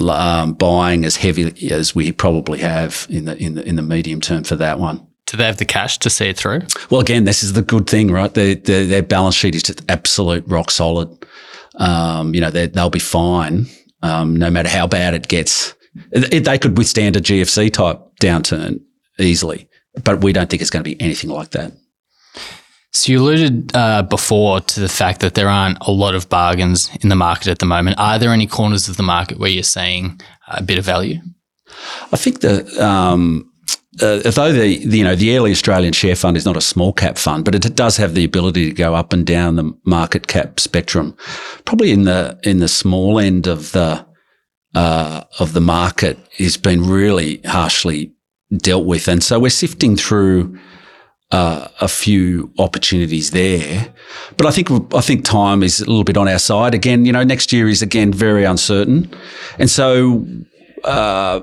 um, 0.00 0.54
buying 0.54 1.04
as 1.04 1.16
heavy 1.16 1.70
as 1.70 1.94
we 1.94 2.12
probably 2.12 2.58
have 2.60 3.06
in 3.10 3.24
the 3.24 3.36
in 3.36 3.54
the 3.54 3.66
in 3.66 3.76
the 3.76 3.82
medium 3.82 4.20
term 4.20 4.44
for 4.44 4.56
that 4.56 4.78
one. 4.78 5.06
Do 5.26 5.36
they 5.36 5.44
have 5.44 5.56
the 5.56 5.64
cash 5.64 5.98
to 5.98 6.10
see 6.10 6.28
it 6.28 6.36
through? 6.36 6.62
Well, 6.88 7.00
again, 7.00 7.24
this 7.24 7.42
is 7.42 7.54
the 7.54 7.62
good 7.62 7.88
thing, 7.88 8.12
right? 8.12 8.32
Their, 8.32 8.54
their, 8.54 8.86
their 8.86 9.02
balance 9.02 9.34
sheet 9.34 9.56
is 9.56 9.64
just 9.64 9.82
absolute 9.90 10.44
rock 10.46 10.70
solid. 10.70 11.26
Um, 11.78 12.32
you 12.32 12.40
know, 12.40 12.50
they'll 12.50 12.90
be 12.90 13.00
fine 13.00 13.66
um, 14.02 14.36
no 14.36 14.50
matter 14.50 14.68
how 14.68 14.86
bad 14.86 15.14
it 15.14 15.26
gets. 15.26 15.74
They 16.12 16.58
could 16.58 16.78
withstand 16.78 17.16
a 17.16 17.20
GFC 17.20 17.72
type 17.72 18.00
downturn 18.20 18.80
easily 19.18 19.68
but 20.04 20.22
we 20.22 20.32
don't 20.32 20.48
think 20.48 20.62
it's 20.62 20.70
going 20.70 20.84
to 20.84 20.90
be 20.90 21.00
anything 21.00 21.30
like 21.30 21.50
that. 21.50 21.72
So 22.96 23.12
you 23.12 23.20
alluded 23.20 23.76
uh, 23.76 24.02
before 24.04 24.60
to 24.60 24.80
the 24.80 24.88
fact 24.88 25.20
that 25.20 25.34
there 25.34 25.50
aren't 25.50 25.76
a 25.82 25.90
lot 25.90 26.14
of 26.14 26.30
bargains 26.30 26.90
in 27.02 27.10
the 27.10 27.14
market 27.14 27.48
at 27.48 27.58
the 27.58 27.66
moment. 27.66 27.98
Are 27.98 28.18
there 28.18 28.32
any 28.32 28.46
corners 28.46 28.88
of 28.88 28.96
the 28.96 29.02
market 29.02 29.38
where 29.38 29.50
you're 29.50 29.64
seeing 29.64 30.18
a 30.48 30.62
bit 30.62 30.78
of 30.78 30.86
value? 30.86 31.20
I 32.10 32.16
think 32.16 32.40
that 32.40 32.74
um, 32.78 33.52
uh, 34.00 34.22
although 34.24 34.50
the, 34.50 34.86
the, 34.86 34.96
you 34.96 35.04
know 35.04 35.14
the 35.14 35.30
Airlie 35.30 35.50
Australian 35.50 35.92
Share 35.92 36.16
Fund 36.16 36.38
is 36.38 36.46
not 36.46 36.56
a 36.56 36.62
small 36.62 36.94
cap 36.94 37.18
fund, 37.18 37.44
but 37.44 37.54
it 37.54 37.74
does 37.74 37.98
have 37.98 38.14
the 38.14 38.24
ability 38.24 38.64
to 38.70 38.74
go 38.74 38.94
up 38.94 39.12
and 39.12 39.26
down 39.26 39.56
the 39.56 39.78
market 39.84 40.26
cap 40.26 40.58
spectrum. 40.58 41.14
Probably 41.66 41.90
in 41.90 42.04
the 42.04 42.38
in 42.44 42.60
the 42.60 42.68
small 42.68 43.18
end 43.18 43.46
of 43.46 43.72
the 43.72 44.06
uh, 44.74 45.24
of 45.38 45.52
the 45.52 45.60
market 45.60 46.16
has 46.38 46.56
been 46.56 46.82
really 46.88 47.42
harshly 47.44 48.14
dealt 48.56 48.86
with. 48.86 49.06
And 49.06 49.22
so 49.22 49.38
we're 49.38 49.50
sifting 49.50 49.96
through 49.96 50.58
uh, 51.30 51.68
a 51.80 51.88
few 51.88 52.52
opportunities 52.58 53.30
there. 53.30 53.92
But 54.36 54.46
I 54.46 54.50
think 54.50 54.70
I 54.94 55.00
think 55.00 55.24
time 55.24 55.62
is 55.62 55.80
a 55.80 55.86
little 55.86 56.04
bit 56.04 56.16
on 56.16 56.28
our 56.28 56.38
side. 56.38 56.74
Again, 56.74 57.04
you 57.04 57.12
know, 57.12 57.24
next 57.24 57.52
year 57.52 57.68
is 57.68 57.82
again 57.82 58.12
very 58.12 58.44
uncertain, 58.44 59.10
and 59.58 59.70
so. 59.70 60.26
Uh, 60.84 61.40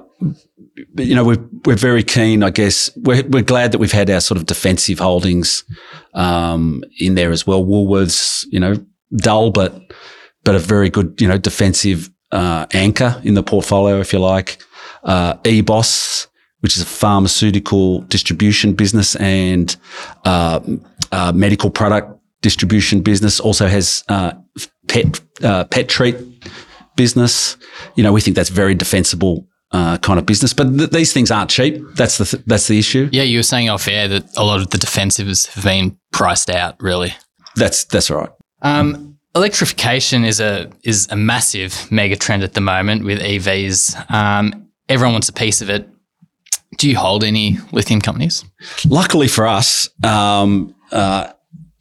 you 0.95 1.15
know, 1.15 1.23
we're, 1.25 1.43
we're 1.65 1.75
very 1.75 2.03
keen, 2.03 2.43
I 2.43 2.49
guess. 2.49 2.89
We're, 2.95 3.23
we're 3.27 3.43
glad 3.43 3.71
that 3.71 3.79
we've 3.79 3.91
had 3.91 4.09
our 4.09 4.21
sort 4.21 4.39
of 4.39 4.45
defensive 4.45 4.99
holdings, 4.99 5.63
um, 6.13 6.83
in 6.99 7.15
there 7.15 7.31
as 7.31 7.45
well. 7.45 7.63
Woolworths, 7.63 8.45
you 8.49 8.59
know, 8.59 8.75
dull, 9.17 9.51
but, 9.51 9.93
but 10.43 10.55
a 10.55 10.59
very 10.59 10.89
good, 10.89 11.19
you 11.19 11.27
know, 11.27 11.37
defensive, 11.37 12.09
uh, 12.31 12.65
anchor 12.73 13.19
in 13.23 13.33
the 13.33 13.43
portfolio, 13.43 13.99
if 13.99 14.13
you 14.13 14.19
like. 14.19 14.63
Uh, 15.03 15.35
EBOS, 15.39 16.27
which 16.63 16.77
is 16.77 16.81
a 16.81 16.85
pharmaceutical 16.85 17.99
distribution 18.03 18.73
business 18.73 19.15
and 19.17 19.75
uh, 20.23 20.61
uh, 21.11 21.31
medical 21.35 21.69
product 21.69 22.17
distribution 22.41 23.01
business. 23.01 23.39
Also 23.41 23.67
has 23.67 24.03
uh, 24.07 24.31
pet 24.87 25.19
uh, 25.43 25.65
pet 25.65 25.89
treat 25.89 26.15
business. 26.95 27.57
You 27.95 28.03
know, 28.03 28.13
we 28.13 28.21
think 28.21 28.35
that's 28.35 28.49
very 28.49 28.73
defensible. 28.73 29.45
Uh, 29.71 29.97
kind 29.97 30.19
of 30.19 30.25
business, 30.27 30.53
but 30.53 30.65
th- 30.77 30.91
these 30.91 31.11
things 31.11 31.31
aren't 31.31 31.49
cheap. 31.49 31.83
That's 31.95 32.19
the 32.19 32.25
th- 32.25 32.43
that's 32.45 32.67
the 32.67 32.77
issue. 32.77 33.09
Yeah, 33.11 33.23
you 33.23 33.39
were 33.39 33.43
saying 33.43 33.69
off 33.69 33.87
air 33.87 34.07
that 34.07 34.23
a 34.37 34.43
lot 34.43 34.61
of 34.61 34.69
the 34.69 34.77
defensives 34.77 35.47
have 35.47 35.63
been 35.63 35.97
priced 36.11 36.51
out. 36.51 36.75
Really, 36.79 37.15
that's 37.55 37.83
that's 37.85 38.11
right. 38.11 38.29
Um, 38.61 39.17
electrification 39.33 40.25
is 40.25 40.39
a 40.39 40.69
is 40.83 41.07
a 41.09 41.15
massive 41.15 41.91
mega 41.91 42.15
trend 42.15 42.43
at 42.43 42.53
the 42.53 42.61
moment 42.61 43.03
with 43.03 43.19
EVs. 43.19 44.11
Um, 44.11 44.69
everyone 44.89 45.13
wants 45.13 45.29
a 45.29 45.33
piece 45.33 45.63
of 45.63 45.71
it. 45.71 45.89
Do 46.77 46.89
you 46.89 46.97
hold 46.97 47.23
any 47.23 47.57
lithium 47.71 48.01
companies? 48.01 48.43
Luckily 48.87 49.27
for 49.27 49.47
us, 49.47 49.89
um, 50.03 50.75
uh, 50.91 51.31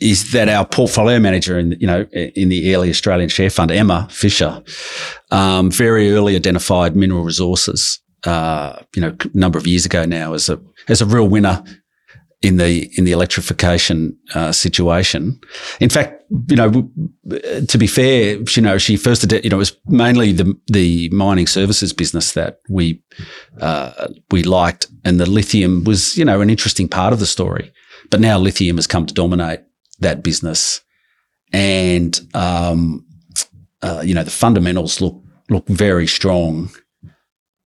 is 0.00 0.32
that 0.32 0.48
our 0.48 0.66
portfolio 0.66 1.18
manager 1.20 1.58
in 1.58 1.76
you 1.80 1.86
know 1.86 2.02
in 2.12 2.48
the 2.48 2.72
Airlie 2.72 2.90
Australian 2.90 3.28
Share 3.28 3.50
Fund, 3.50 3.70
Emma 3.70 4.08
Fisher, 4.10 4.62
um, 5.30 5.70
very 5.70 6.12
early 6.12 6.36
identified 6.36 6.96
mineral 6.96 7.22
resources. 7.22 8.00
Uh, 8.24 8.80
you 8.94 9.02
know, 9.02 9.16
a 9.20 9.36
number 9.36 9.58
of 9.58 9.66
years 9.66 9.84
ago 9.84 10.04
now 10.04 10.32
as 10.32 10.48
a 10.48 10.60
as 10.88 11.00
a 11.00 11.06
real 11.06 11.28
winner 11.28 11.62
in 12.42 12.56
the 12.56 12.90
in 12.98 13.04
the 13.04 13.12
electrification 13.12 14.16
uh, 14.34 14.52
situation. 14.52 15.40
In 15.80 15.88
fact, 15.88 16.22
you 16.48 16.56
know, 16.56 16.70
to 17.68 17.78
be 17.78 17.86
fair, 17.86 18.38
you 18.38 18.62
know, 18.62 18.78
she 18.78 18.96
first, 18.96 19.30
you 19.30 19.50
know, 19.50 19.56
it 19.56 19.58
was 19.58 19.76
mainly 19.86 20.32
the 20.32 20.54
the 20.66 21.08
mining 21.10 21.46
services 21.46 21.92
business 21.92 22.32
that 22.32 22.60
we 22.68 23.02
uh, 23.60 24.08
we 24.30 24.42
liked, 24.42 24.88
and 25.04 25.20
the 25.20 25.30
lithium 25.30 25.84
was, 25.84 26.16
you 26.18 26.24
know, 26.24 26.40
an 26.40 26.50
interesting 26.50 26.88
part 26.88 27.12
of 27.12 27.20
the 27.20 27.26
story. 27.26 27.72
But 28.10 28.20
now 28.20 28.38
lithium 28.38 28.76
has 28.76 28.86
come 28.86 29.06
to 29.06 29.14
dominate 29.14 29.60
that 30.00 30.22
business, 30.22 30.80
and 31.52 32.20
um, 32.34 33.06
uh, 33.82 34.02
you 34.04 34.14
know, 34.14 34.24
the 34.24 34.30
fundamentals 34.30 35.00
look 35.00 35.22
look 35.48 35.66
very 35.68 36.06
strong 36.06 36.70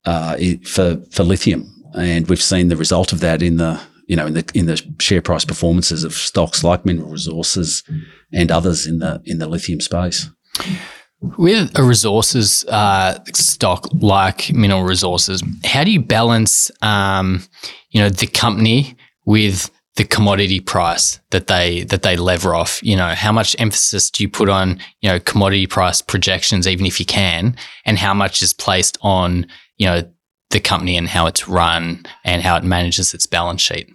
uh, 0.05 0.37
for 0.65 1.01
for 1.11 1.23
lithium 1.23 1.71
and 1.97 2.27
we've 2.27 2.41
seen 2.41 2.67
the 2.67 2.75
result 2.75 3.13
of 3.13 3.21
that 3.21 3.41
in 3.41 3.57
the 3.57 3.79
you 4.07 4.15
know 4.15 4.27
in 4.27 4.33
the 4.33 4.51
in 4.53 4.65
the 4.65 4.81
share 4.99 5.21
price 5.21 5.45
performances 5.45 6.03
of 6.03 6.13
stocks 6.13 6.63
like 6.63 6.85
Mineral 6.85 7.09
Resources 7.09 7.83
and 8.31 8.51
others 8.51 8.85
in 8.85 8.99
the 8.99 9.21
in 9.25 9.39
the 9.39 9.47
lithium 9.47 9.81
space. 9.81 10.29
With 11.37 11.77
a 11.77 11.83
resources 11.83 12.65
uh, 12.65 13.17
stock 13.33 13.87
like 13.93 14.53
Mineral 14.53 14.83
Resources, 14.83 15.41
how 15.63 15.83
do 15.83 15.91
you 15.91 16.01
balance, 16.01 16.69
um, 16.81 17.41
you 17.89 18.01
know, 18.01 18.09
the 18.09 18.27
company 18.27 18.95
with 19.25 19.71
the 19.95 20.03
commodity 20.03 20.59
price 20.59 21.19
that 21.31 21.47
they 21.47 21.83
that 21.85 22.03
they 22.03 22.15
lever 22.15 22.53
off? 22.53 22.83
You 22.83 22.97
know, 22.97 23.15
how 23.15 23.31
much 23.31 23.55
emphasis 23.59 24.11
do 24.11 24.23
you 24.23 24.29
put 24.29 24.49
on, 24.49 24.79
you 25.01 25.09
know, 25.09 25.19
commodity 25.19 25.67
price 25.67 26.01
projections, 26.01 26.67
even 26.67 26.85
if 26.85 26.99
you 26.99 27.05
can, 27.05 27.55
and 27.85 27.97
how 27.97 28.13
much 28.13 28.41
is 28.41 28.53
placed 28.53 28.97
on, 29.01 29.47
you 29.77 29.87
know, 29.87 30.03
the 30.55 30.61
company 30.61 30.97
and 30.97 31.07
how 31.07 31.27
it's 31.27 31.47
run 31.47 32.05
and 32.23 32.41
how 32.41 32.55
it 32.55 32.63
manages 32.63 33.13
its 33.13 33.25
balance 33.25 33.61
sheet? 33.61 33.91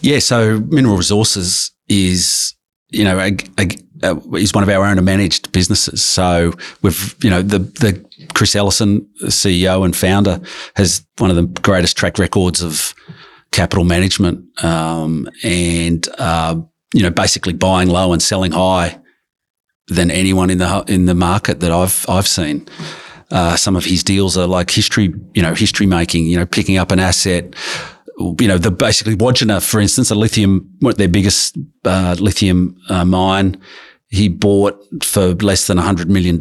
Yeah, 0.00 0.18
so 0.18 0.60
Mineral 0.60 0.96
Resources 0.96 1.70
is 1.88 2.54
you 2.90 3.04
know, 3.04 3.18
a, 3.18 3.36
a, 3.58 3.68
a, 4.02 4.34
is 4.34 4.52
one 4.52 4.64
of 4.64 4.68
our 4.68 4.84
owner 4.84 5.02
managed 5.02 5.52
businesses. 5.52 6.04
So 6.04 6.52
we've, 6.82 7.14
you 7.22 7.30
know, 7.30 7.42
the, 7.42 7.60
the 7.60 8.04
Chris 8.34 8.56
Ellison, 8.56 9.08
CEO 9.24 9.84
and 9.84 9.94
founder, 9.94 10.40
has 10.76 11.06
one 11.18 11.30
of 11.30 11.36
the 11.36 11.46
greatest 11.60 11.96
track 11.96 12.18
records 12.18 12.62
of 12.62 12.94
capital 13.52 13.84
management, 13.84 14.44
um, 14.64 15.28
and, 15.44 16.08
uh, 16.18 16.60
you 16.92 17.02
know, 17.02 17.10
basically 17.10 17.52
buying 17.52 17.88
low 17.88 18.12
and 18.12 18.22
selling 18.22 18.52
high 18.52 18.98
than 19.86 20.10
anyone 20.10 20.50
in 20.50 20.58
the, 20.58 20.84
in 20.88 21.06
the 21.06 21.14
market 21.14 21.60
that 21.60 21.70
I've, 21.70 22.04
I've 22.08 22.28
seen. 22.28 22.66
Uh, 23.30 23.56
some 23.56 23.76
of 23.76 23.84
his 23.84 24.02
deals 24.02 24.36
are 24.36 24.46
like 24.46 24.70
history, 24.70 25.14
you 25.34 25.42
know, 25.42 25.54
history 25.54 25.86
making, 25.86 26.26
you 26.26 26.36
know, 26.36 26.46
picking 26.46 26.78
up 26.78 26.90
an 26.90 26.98
asset, 26.98 27.54
you 28.18 28.48
know, 28.48 28.58
the 28.58 28.70
basically 28.70 29.16
Wodgina, 29.16 29.64
for 29.64 29.80
instance, 29.80 30.10
a 30.10 30.14
lithium, 30.14 30.68
their 30.80 31.08
biggest 31.08 31.56
uh, 31.84 32.16
lithium 32.18 32.76
uh, 32.88 33.04
mine, 33.04 33.60
he 34.08 34.28
bought 34.28 34.78
for 35.02 35.34
less 35.34 35.66
than 35.66 35.78
$100 35.78 36.06
million 36.06 36.38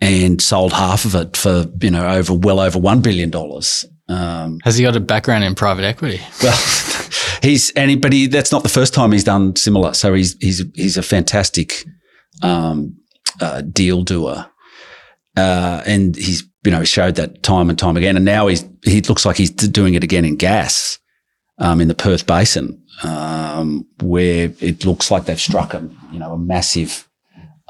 and 0.00 0.42
sold 0.42 0.72
half 0.72 1.04
of 1.04 1.14
it 1.14 1.36
for, 1.36 1.66
you 1.80 1.90
know, 1.90 2.06
over 2.06 2.34
well 2.34 2.58
over 2.58 2.78
$1 2.78 3.02
billion. 3.02 3.32
Um, 4.08 4.58
Has 4.64 4.76
he 4.76 4.84
got 4.84 4.96
a 4.96 5.00
background 5.00 5.44
in 5.44 5.54
private 5.54 5.84
equity? 5.84 6.20
Well, 6.42 6.56
he's, 7.42 7.70
and 7.70 7.90
he, 7.90 7.96
but 7.96 8.12
he, 8.12 8.26
that's 8.26 8.50
not 8.50 8.64
the 8.64 8.68
first 8.68 8.92
time 8.92 9.12
he's 9.12 9.24
done 9.24 9.54
similar. 9.56 9.94
So 9.94 10.12
he's, 10.12 10.36
he's, 10.40 10.64
he's 10.74 10.96
a 10.96 11.02
fantastic 11.02 11.84
um, 12.42 12.96
uh, 13.40 13.62
deal 13.62 14.02
doer. 14.02 14.46
Uh, 15.36 15.82
and 15.86 16.14
he's 16.16 16.44
you 16.64 16.70
know, 16.70 16.84
showed 16.84 17.16
that 17.16 17.42
time 17.42 17.68
and 17.68 17.78
time 17.78 17.96
again. 17.96 18.16
And 18.16 18.24
now 18.24 18.46
he's, 18.46 18.64
he 18.84 19.00
looks 19.02 19.26
like 19.26 19.36
he's 19.36 19.50
doing 19.50 19.94
it 19.94 20.04
again 20.04 20.24
in 20.24 20.36
gas, 20.36 20.98
um, 21.58 21.80
in 21.80 21.88
the 21.88 21.94
Perth 21.94 22.26
Basin, 22.26 22.80
um, 23.02 23.86
where 24.00 24.52
it 24.60 24.84
looks 24.84 25.10
like 25.10 25.24
they've 25.24 25.40
struck 25.40 25.74
a, 25.74 25.88
you 26.12 26.18
know, 26.18 26.32
a 26.32 26.38
massive, 26.38 27.08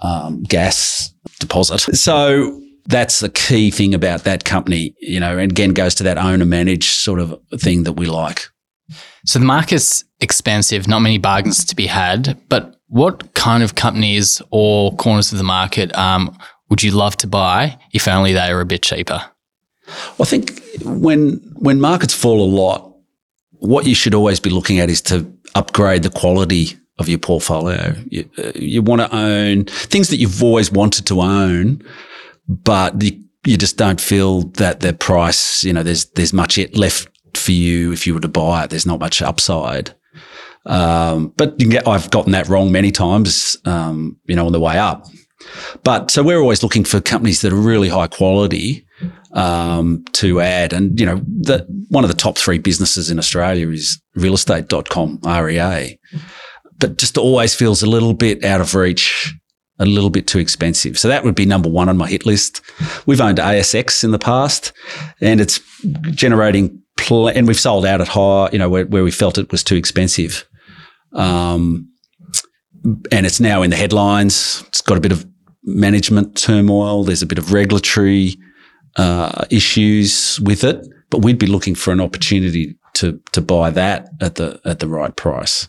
um, 0.02 0.42
gas 0.42 1.14
deposit. 1.38 1.80
So 1.96 2.60
that's 2.86 3.20
the 3.20 3.28
key 3.28 3.70
thing 3.70 3.94
about 3.94 4.24
that 4.24 4.44
company, 4.44 4.94
you 5.00 5.20
know, 5.20 5.38
and 5.38 5.52
again 5.52 5.70
goes 5.70 5.94
to 5.96 6.02
that 6.02 6.18
owner 6.18 6.44
managed 6.44 6.98
sort 6.98 7.20
of 7.20 7.40
thing 7.58 7.84
that 7.84 7.92
we 7.92 8.06
like. 8.06 8.48
So 9.24 9.38
the 9.38 9.44
market's 9.44 10.04
expensive, 10.20 10.88
not 10.88 10.98
many 10.98 11.18
bargains 11.18 11.64
to 11.66 11.76
be 11.76 11.86
had, 11.86 12.38
but 12.48 12.76
what 12.88 13.32
kind 13.34 13.62
of 13.62 13.76
companies 13.76 14.42
or 14.50 14.94
corners 14.96 15.32
of 15.32 15.38
the 15.38 15.44
market 15.44 15.96
um, 15.96 16.36
would 16.72 16.82
you 16.82 16.90
love 16.90 17.14
to 17.18 17.26
buy 17.26 17.78
if 17.92 18.08
only 18.08 18.32
they 18.32 18.50
were 18.50 18.62
a 18.62 18.64
bit 18.64 18.80
cheaper? 18.80 19.22
I 20.18 20.24
think 20.24 20.58
when 20.82 21.32
when 21.56 21.82
markets 21.82 22.14
fall 22.14 22.42
a 22.42 22.48
lot, 22.48 22.96
what 23.50 23.86
you 23.86 23.94
should 23.94 24.14
always 24.14 24.40
be 24.40 24.48
looking 24.48 24.80
at 24.80 24.88
is 24.88 25.02
to 25.02 25.30
upgrade 25.54 26.02
the 26.02 26.08
quality 26.08 26.78
of 26.98 27.10
your 27.10 27.18
portfolio. 27.18 27.94
You, 28.08 28.26
uh, 28.38 28.52
you 28.54 28.80
want 28.80 29.02
to 29.02 29.14
own 29.14 29.66
things 29.66 30.08
that 30.08 30.16
you've 30.16 30.42
always 30.42 30.72
wanted 30.72 31.06
to 31.08 31.20
own, 31.20 31.82
but 32.48 33.02
you, 33.02 33.22
you 33.44 33.58
just 33.58 33.76
don't 33.76 34.00
feel 34.00 34.44
that 34.52 34.80
the 34.80 34.94
price, 34.94 35.62
you 35.62 35.74
know, 35.74 35.82
there's 35.82 36.06
there's 36.12 36.32
much 36.32 36.56
left 36.72 37.06
for 37.36 37.52
you 37.52 37.92
if 37.92 38.06
you 38.06 38.14
were 38.14 38.20
to 38.20 38.28
buy 38.28 38.64
it. 38.64 38.70
There's 38.70 38.86
not 38.86 38.98
much 38.98 39.20
upside. 39.20 39.94
Um, 40.64 41.34
but 41.36 41.58
get, 41.58 41.86
I've 41.86 42.10
gotten 42.10 42.32
that 42.32 42.48
wrong 42.48 42.72
many 42.72 42.92
times, 42.92 43.58
um, 43.66 44.18
you 44.24 44.36
know, 44.36 44.46
on 44.46 44.52
the 44.52 44.60
way 44.60 44.78
up. 44.78 45.06
But 45.84 46.10
so 46.10 46.22
we're 46.22 46.40
always 46.40 46.62
looking 46.62 46.84
for 46.84 47.00
companies 47.00 47.40
that 47.42 47.52
are 47.52 47.56
really 47.56 47.88
high 47.88 48.06
quality 48.06 48.86
um, 49.32 50.04
to 50.12 50.40
add. 50.40 50.72
And, 50.72 50.98
you 50.98 51.06
know, 51.06 51.20
the, 51.26 51.66
one 51.88 52.04
of 52.04 52.08
the 52.10 52.16
top 52.16 52.36
three 52.36 52.58
businesses 52.58 53.10
in 53.10 53.18
Australia 53.18 53.68
is 53.68 54.00
realestate.com, 54.16 55.20
REA. 55.24 55.98
But 56.78 56.98
just 56.98 57.18
always 57.18 57.54
feels 57.54 57.82
a 57.82 57.86
little 57.86 58.14
bit 58.14 58.44
out 58.44 58.60
of 58.60 58.74
reach, 58.74 59.34
a 59.78 59.86
little 59.86 60.10
bit 60.10 60.26
too 60.26 60.38
expensive. 60.38 60.98
So 60.98 61.08
that 61.08 61.24
would 61.24 61.34
be 61.34 61.46
number 61.46 61.68
one 61.68 61.88
on 61.88 61.96
my 61.96 62.08
hit 62.08 62.26
list. 62.26 62.60
We've 63.06 63.20
owned 63.20 63.38
ASX 63.38 64.04
in 64.04 64.10
the 64.10 64.18
past 64.18 64.72
and 65.20 65.40
it's 65.40 65.60
generating, 66.10 66.82
pl- 66.96 67.28
and 67.28 67.46
we've 67.46 67.58
sold 67.60 67.86
out 67.86 68.00
at 68.00 68.08
high, 68.08 68.50
you 68.52 68.58
know, 68.58 68.68
where, 68.68 68.86
where 68.86 69.04
we 69.04 69.10
felt 69.10 69.38
it 69.38 69.50
was 69.50 69.64
too 69.64 69.76
expensive. 69.76 70.46
Um, 71.14 71.88
and 73.12 73.26
it's 73.26 73.40
now 73.40 73.62
in 73.62 73.70
the 73.70 73.76
headlines. 73.76 74.64
It's 74.68 74.80
got 74.80 74.96
a 74.96 75.00
bit 75.00 75.12
of 75.12 75.24
management 75.64 76.36
turmoil. 76.36 77.04
There's 77.04 77.22
a 77.22 77.26
bit 77.26 77.38
of 77.38 77.52
regulatory 77.52 78.36
uh, 78.96 79.44
issues 79.50 80.40
with 80.40 80.64
it, 80.64 80.86
but 81.10 81.18
we'd 81.18 81.38
be 81.38 81.46
looking 81.46 81.74
for 81.74 81.92
an 81.92 82.00
opportunity 82.00 82.76
to 82.94 83.20
to 83.32 83.40
buy 83.40 83.70
that 83.70 84.10
at 84.20 84.34
the 84.36 84.60
at 84.64 84.80
the 84.80 84.88
right 84.88 85.14
price. 85.16 85.68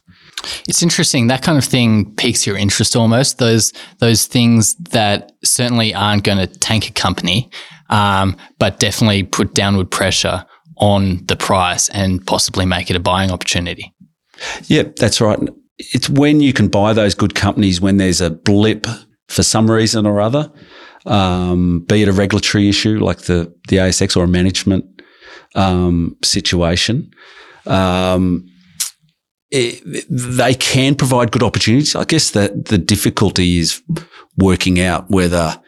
It's 0.67 0.83
interesting. 0.83 1.27
That 1.27 1.41
kind 1.41 1.57
of 1.57 1.63
thing 1.63 2.13
piques 2.15 2.45
your 2.45 2.57
interest 2.57 2.95
almost. 2.95 3.37
Those 3.37 3.71
those 3.99 4.25
things 4.25 4.75
that 4.75 5.31
certainly 5.43 5.93
aren't 5.93 6.23
going 6.23 6.39
to 6.39 6.47
tank 6.47 6.89
a 6.89 6.91
company, 6.91 7.49
um, 7.89 8.35
but 8.59 8.79
definitely 8.79 9.23
put 9.23 9.53
downward 9.53 9.89
pressure 9.89 10.45
on 10.77 11.25
the 11.27 11.35
price 11.35 11.87
and 11.89 12.25
possibly 12.25 12.65
make 12.65 12.89
it 12.89 12.95
a 12.95 12.99
buying 12.99 13.31
opportunity. 13.31 13.93
Yeah, 14.63 14.83
that's 14.97 15.21
right. 15.21 15.39
It's 15.77 16.09
when 16.09 16.41
you 16.41 16.53
can 16.53 16.67
buy 16.67 16.93
those 16.93 17.15
good 17.15 17.35
companies 17.35 17.79
when 17.79 17.97
there's 17.97 18.21
a 18.21 18.29
blip 18.29 18.87
for 19.27 19.43
some 19.43 19.69
reason 19.69 20.05
or 20.05 20.21
other, 20.21 20.51
um, 21.05 21.81
be 21.81 22.03
it 22.03 22.07
a 22.07 22.13
regulatory 22.13 22.69
issue 22.69 22.99
like 22.99 23.19
the, 23.19 23.53
the 23.67 23.77
ASX 23.77 24.15
or 24.15 24.23
a 24.23 24.27
management 24.27 24.85
um, 25.55 26.17
situation. 26.23 27.11
Um, 27.65 28.47
it, 29.51 29.83
they 30.09 30.55
can 30.55 30.95
provide 30.95 31.31
good 31.31 31.43
opportunities. 31.43 31.95
I 31.95 32.05
guess 32.05 32.31
that 32.31 32.65
the 32.65 32.77
difficulty 32.77 33.59
is 33.59 33.81
working 34.37 34.79
out 34.79 35.11
whether 35.11 35.61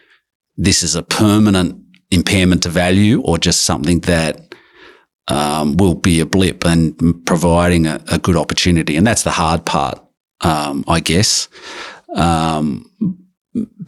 this 0.57 0.81
is 0.81 0.95
a 0.95 1.03
permanent 1.03 1.81
impairment 2.11 2.63
to 2.63 2.69
value 2.69 3.21
or 3.21 3.37
just 3.37 3.61
something 3.61 3.99
that 4.01 4.55
um, 5.27 5.77
will 5.77 5.95
be 5.95 6.19
a 6.19 6.25
blip 6.25 6.65
and 6.65 7.25
providing 7.25 7.87
a, 7.87 7.99
a, 8.11 8.19
good 8.19 8.35
opportunity. 8.35 8.95
And 8.95 9.05
that's 9.05 9.23
the 9.23 9.31
hard 9.31 9.65
part, 9.65 9.99
um, 10.41 10.83
I 10.87 10.99
guess. 10.99 11.49
Um, 12.15 12.89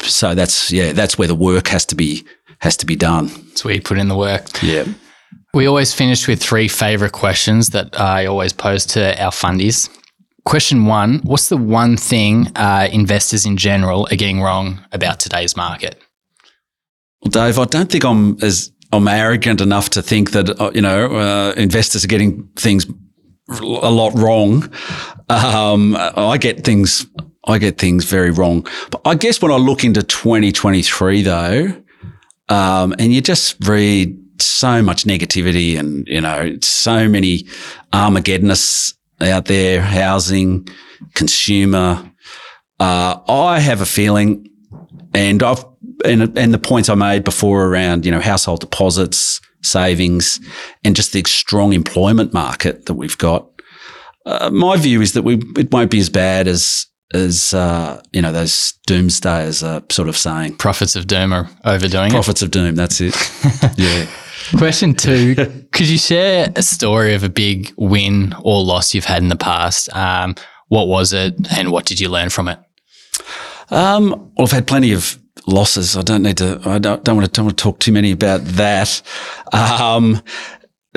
so 0.01 0.35
that's 0.35 0.71
yeah, 0.71 0.93
that's 0.93 1.17
where 1.17 1.27
the 1.27 1.35
work 1.35 1.67
has 1.67 1.85
to 1.87 1.95
be 1.95 2.25
has 2.59 2.77
to 2.77 2.85
be 2.85 2.95
done. 2.95 3.27
That's 3.27 3.65
where 3.65 3.75
you 3.75 3.81
put 3.81 3.97
in 3.97 4.07
the 4.07 4.17
work. 4.17 4.61
Yeah. 4.61 4.85
We 5.53 5.65
always 5.65 5.93
finish 5.93 6.27
with 6.27 6.41
three 6.41 6.67
favorite 6.67 7.13
questions 7.13 7.69
that 7.71 7.99
I 7.99 8.25
always 8.25 8.53
pose 8.53 8.85
to 8.87 9.21
our 9.21 9.31
fundies. 9.31 9.89
Question 10.45 10.85
one 10.85 11.19
What's 11.23 11.49
the 11.49 11.57
one 11.57 11.97
thing 11.97 12.47
uh, 12.55 12.87
investors 12.91 13.45
in 13.45 13.57
general 13.57 14.07
are 14.11 14.15
getting 14.15 14.41
wrong 14.41 14.85
about 14.91 15.19
today's 15.19 15.57
market? 15.57 16.01
Well, 17.21 17.31
Dave, 17.31 17.59
I 17.59 17.65
don't 17.65 17.91
think 17.91 18.05
I'm 18.05 18.37
as 18.41 18.71
I'm 18.93 19.07
arrogant 19.07 19.61
enough 19.61 19.89
to 19.91 20.01
think 20.01 20.31
that 20.31 20.59
uh, 20.59 20.71
you 20.73 20.81
know 20.81 21.07
uh, 21.17 21.53
investors 21.57 22.05
are 22.05 22.07
getting 22.07 22.47
things 22.55 22.85
a 23.49 23.91
lot 23.91 24.13
wrong. 24.13 24.71
Um, 25.29 25.95
I 25.97 26.37
get 26.37 26.63
things 26.63 27.05
I 27.47 27.57
get 27.57 27.77
things 27.77 28.05
very 28.05 28.31
wrong. 28.31 28.67
But 28.91 29.01
I 29.05 29.15
guess 29.15 29.41
when 29.41 29.51
I 29.51 29.55
look 29.55 29.83
into 29.83 30.03
2023 30.03 31.21
though, 31.23 31.83
um, 32.49 32.93
and 32.99 33.13
you 33.13 33.21
just 33.21 33.57
read 33.67 34.17
so 34.41 34.81
much 34.81 35.05
negativity 35.05 35.77
and, 35.77 36.07
you 36.07 36.21
know, 36.21 36.57
so 36.61 37.07
many 37.07 37.45
Armageddonists 37.93 38.93
out 39.21 39.45
there, 39.45 39.81
housing, 39.81 40.67
consumer. 41.13 42.11
Uh, 42.79 43.19
I 43.27 43.59
have 43.59 43.81
a 43.81 43.85
feeling, 43.85 44.47
and 45.13 45.41
I've, 45.41 45.65
and, 46.05 46.37
and 46.37 46.53
the 46.53 46.59
points 46.59 46.89
I 46.89 46.95
made 46.95 47.23
before 47.23 47.65
around, 47.65 48.05
you 48.05 48.11
know, 48.11 48.19
household 48.19 48.59
deposits, 48.59 49.41
savings, 49.63 50.39
and 50.83 50.95
just 50.95 51.13
the 51.13 51.23
strong 51.25 51.73
employment 51.73 52.33
market 52.33 52.85
that 52.85 52.93
we've 52.93 53.17
got. 53.17 53.49
Uh, 54.25 54.49
my 54.51 54.77
view 54.77 55.01
is 55.01 55.13
that 55.13 55.23
we, 55.23 55.41
it 55.57 55.71
won't 55.71 55.89
be 55.89 55.99
as 55.99 56.09
bad 56.09 56.47
as 56.47 56.85
as 57.13 57.53
uh, 57.53 58.01
you 58.11 58.21
know 58.21 58.31
those 58.31 58.73
doomsdayers 58.87 59.65
are 59.65 59.83
sort 59.91 60.09
of 60.09 60.17
saying. 60.17 60.57
Prophets 60.57 60.95
of 60.95 61.07
doom 61.07 61.33
are 61.33 61.49
overdoing 61.65 62.07
it. 62.07 62.11
Prophets 62.11 62.41
it. 62.41 62.45
of 62.45 62.51
doom. 62.51 62.75
That's 62.75 63.01
it. 63.01 63.15
yeah. 63.77 64.07
Question 64.57 64.93
two 64.93 65.35
Could 65.71 65.89
you 65.89 65.97
share 65.97 66.51
a 66.55 66.63
story 66.63 67.13
of 67.13 67.23
a 67.23 67.29
big 67.29 67.73
win 67.77 68.33
or 68.41 68.63
loss 68.63 68.93
you've 68.93 69.05
had 69.05 69.21
in 69.21 69.29
the 69.29 69.35
past? 69.35 69.93
Um, 69.95 70.35
what 70.67 70.87
was 70.87 71.13
it 71.13 71.35
and 71.57 71.71
what 71.71 71.85
did 71.85 71.99
you 71.99 72.09
learn 72.09 72.29
from 72.29 72.47
it? 72.49 72.59
Um, 73.69 74.31
well, 74.37 74.45
I've 74.45 74.51
had 74.51 74.67
plenty 74.67 74.93
of 74.93 75.17
losses. 75.45 75.97
I 75.97 76.01
don't 76.01 76.23
need 76.23 76.37
to, 76.37 76.61
I 76.65 76.77
don't, 76.77 77.03
don't, 77.03 77.17
want, 77.17 77.25
to, 77.25 77.31
don't 77.31 77.45
want 77.45 77.57
to 77.57 77.61
talk 77.61 77.79
too 77.79 77.91
many 77.91 78.11
about 78.11 78.43
that. 78.43 79.01
Um, 79.53 80.21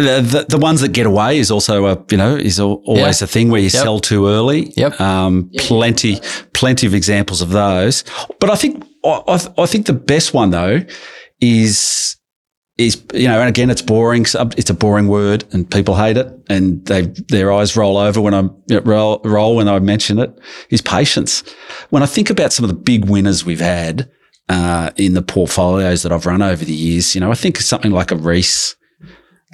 the, 0.01 0.21
the, 0.21 0.47
the, 0.49 0.59
ones 0.59 0.81
that 0.81 0.93
get 0.93 1.07
away 1.07 1.39
is 1.39 1.51
also 1.51 1.87
a 1.87 2.05
you 2.11 2.17
know 2.17 2.37
is 2.37 2.61
always 2.61 3.21
yeah. 3.21 3.25
a 3.25 3.27
thing 3.27 3.51
where 3.51 3.61
you 3.61 3.71
yep. 3.73 3.83
sell 3.83 4.01
too 4.01 4.29
early. 4.29 4.73
Yep. 4.77 5.01
Um, 5.01 5.51
plenty 5.59 6.21
plenty 6.53 6.87
of 6.87 6.95
examples 6.95 7.41
of 7.43 7.51
those. 7.51 8.05
But 8.39 8.51
I 8.51 8.57
think 8.57 8.85
I, 9.05 9.49
I 9.59 9.67
think 9.67 9.87
the 9.87 9.93
best 9.93 10.35
one 10.35 10.51
though 10.51 10.81
is 11.41 12.17
is 12.81 13.05
you 13.13 13.29
know, 13.29 13.41
and 13.41 13.49
again, 13.49 13.69
it's 13.69 13.83
boring. 13.83 14.25
It's 14.57 14.71
a 14.71 14.75
boring 14.75 15.07
word, 15.07 15.45
and 15.53 15.71
people 15.71 15.95
hate 15.95 16.17
it, 16.17 16.33
and 16.49 16.85
they 16.87 17.03
their 17.29 17.53
eyes 17.53 17.77
roll 17.77 17.99
over 17.99 18.21
when 18.21 18.35
I 18.35 18.49
roll, 18.81 19.21
roll 19.23 19.57
when 19.57 19.69
I 19.69 19.79
mention 19.81 20.19
it. 20.19 20.37
Is 20.71 20.81
patience. 20.81 21.45
When 21.91 22.03
I 22.03 22.07
think 22.07 22.31
about 22.31 22.53
some 22.53 22.65
of 22.65 22.71
the 22.71 22.77
big 22.77 23.05
winners 23.05 23.45
we've 23.45 23.61
had 23.61 24.11
uh, 24.49 24.91
in 24.97 25.13
the 25.13 25.23
portfolios 25.23 26.03
that 26.03 26.13
I've 26.13 26.25
run 26.25 26.41
over 26.41 26.65
the 26.65 26.73
years, 26.73 27.15
you 27.15 27.21
know, 27.21 27.31
I 27.31 27.35
think 27.35 27.59
something 27.59 27.93
like 27.93 28.11
a 28.11 28.17
Reece. 28.17 28.75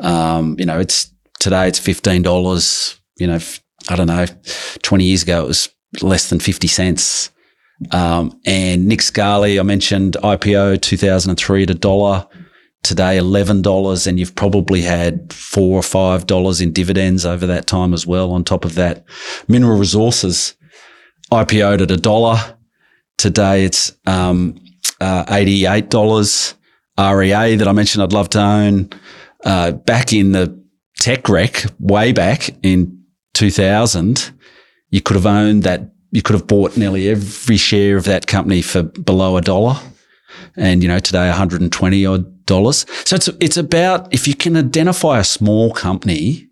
Um, 0.03 0.57
you 0.59 0.67
know, 0.67 0.79
it's 0.79 1.13
today 1.39 1.69
it's 1.69 1.79
fifteen 1.79 2.23
dollars. 2.23 3.01
You 3.19 3.27
know, 3.27 3.39
I 3.89 3.97
don't 3.97 4.09
know, 4.09 4.27
twenty 4.83 5.05
years 5.05 5.23
ago 5.23 5.45
it 5.45 5.49
was 5.49 5.69
less 6.03 6.29
than 6.31 6.41
fifty 6.41 6.69
cents. 6.69 7.31
Um, 7.93 8.41
and 8.47 8.87
Nick 8.89 9.03
Scali, 9.03 9.61
I 9.61 9.63
mentioned 9.63 10.17
IPO 10.23 10.81
2003 10.81 11.65
at 11.65 11.71
a 11.71 11.75
dollar 11.75 12.27
today 12.87 13.19
$11 13.19 14.07
and 14.07 14.19
you've 14.19 14.35
probably 14.35 14.83
had 14.83 15.33
four 15.33 15.79
or 15.79 15.83
five 15.83 16.27
dollars 16.27 16.61
in 16.61 16.73
dividends 16.73 17.27
over 17.27 17.47
that 17.47 17.67
time 17.67 17.93
as 17.93 18.07
well 18.07 18.31
on 18.31 18.45
top 18.45 18.65
of 18.65 18.77
that 18.77 19.05
mineral 19.49 19.77
resources 19.77 20.55
ipo'd 21.33 21.83
at 21.83 21.91
a 21.91 21.97
dollar 21.97 22.57
today 23.19 23.65
it's 23.65 23.93
um, 24.07 24.55
uh, 25.01 25.25
$88 25.25 26.55
rea 27.19 27.57
that 27.57 27.67
i 27.67 27.73
mentioned 27.73 28.05
i'd 28.05 28.13
love 28.13 28.31
to 28.31 28.41
own 28.41 28.89
uh, 29.45 29.73
back 29.73 30.13
in 30.13 30.33
the 30.33 30.63
tech 30.99 31.29
wreck 31.29 31.65
way 31.79 32.13
back 32.13 32.51
in 32.63 33.03
2000 33.35 34.33
you 34.91 35.01
could 35.01 35.17
have 35.17 35.27
owned 35.27 35.63
that 35.63 35.93
you 36.11 36.23
could 36.23 36.35
have 36.35 36.47
bought 36.47 36.77
nearly 36.77 37.09
every 37.09 37.57
share 37.57 37.97
of 37.97 38.05
that 38.05 38.27
company 38.27 38.63
for 38.63 38.83
below 38.83 39.37
a 39.37 39.43
dollar 39.43 39.77
and 40.57 40.83
you 40.83 40.89
know 40.89 40.99
today 40.99 41.29
120 41.29 42.07
odd 42.07 42.37
dollars. 42.47 42.87
So 43.05 43.17
it's 43.17 43.29
it's 43.41 43.57
about 43.57 44.13
if 44.15 44.27
you 44.27 44.35
can 44.35 44.57
identify 44.57 45.19
a 45.19 45.25
small 45.25 45.73
company 45.73 46.49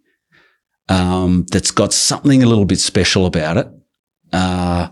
um, 0.88 1.46
that's 1.50 1.70
got 1.70 1.92
something 1.92 2.42
a 2.42 2.46
little 2.46 2.66
bit 2.66 2.78
special 2.78 3.24
about 3.24 3.56
it. 3.56 3.68
Uh, 4.32 4.88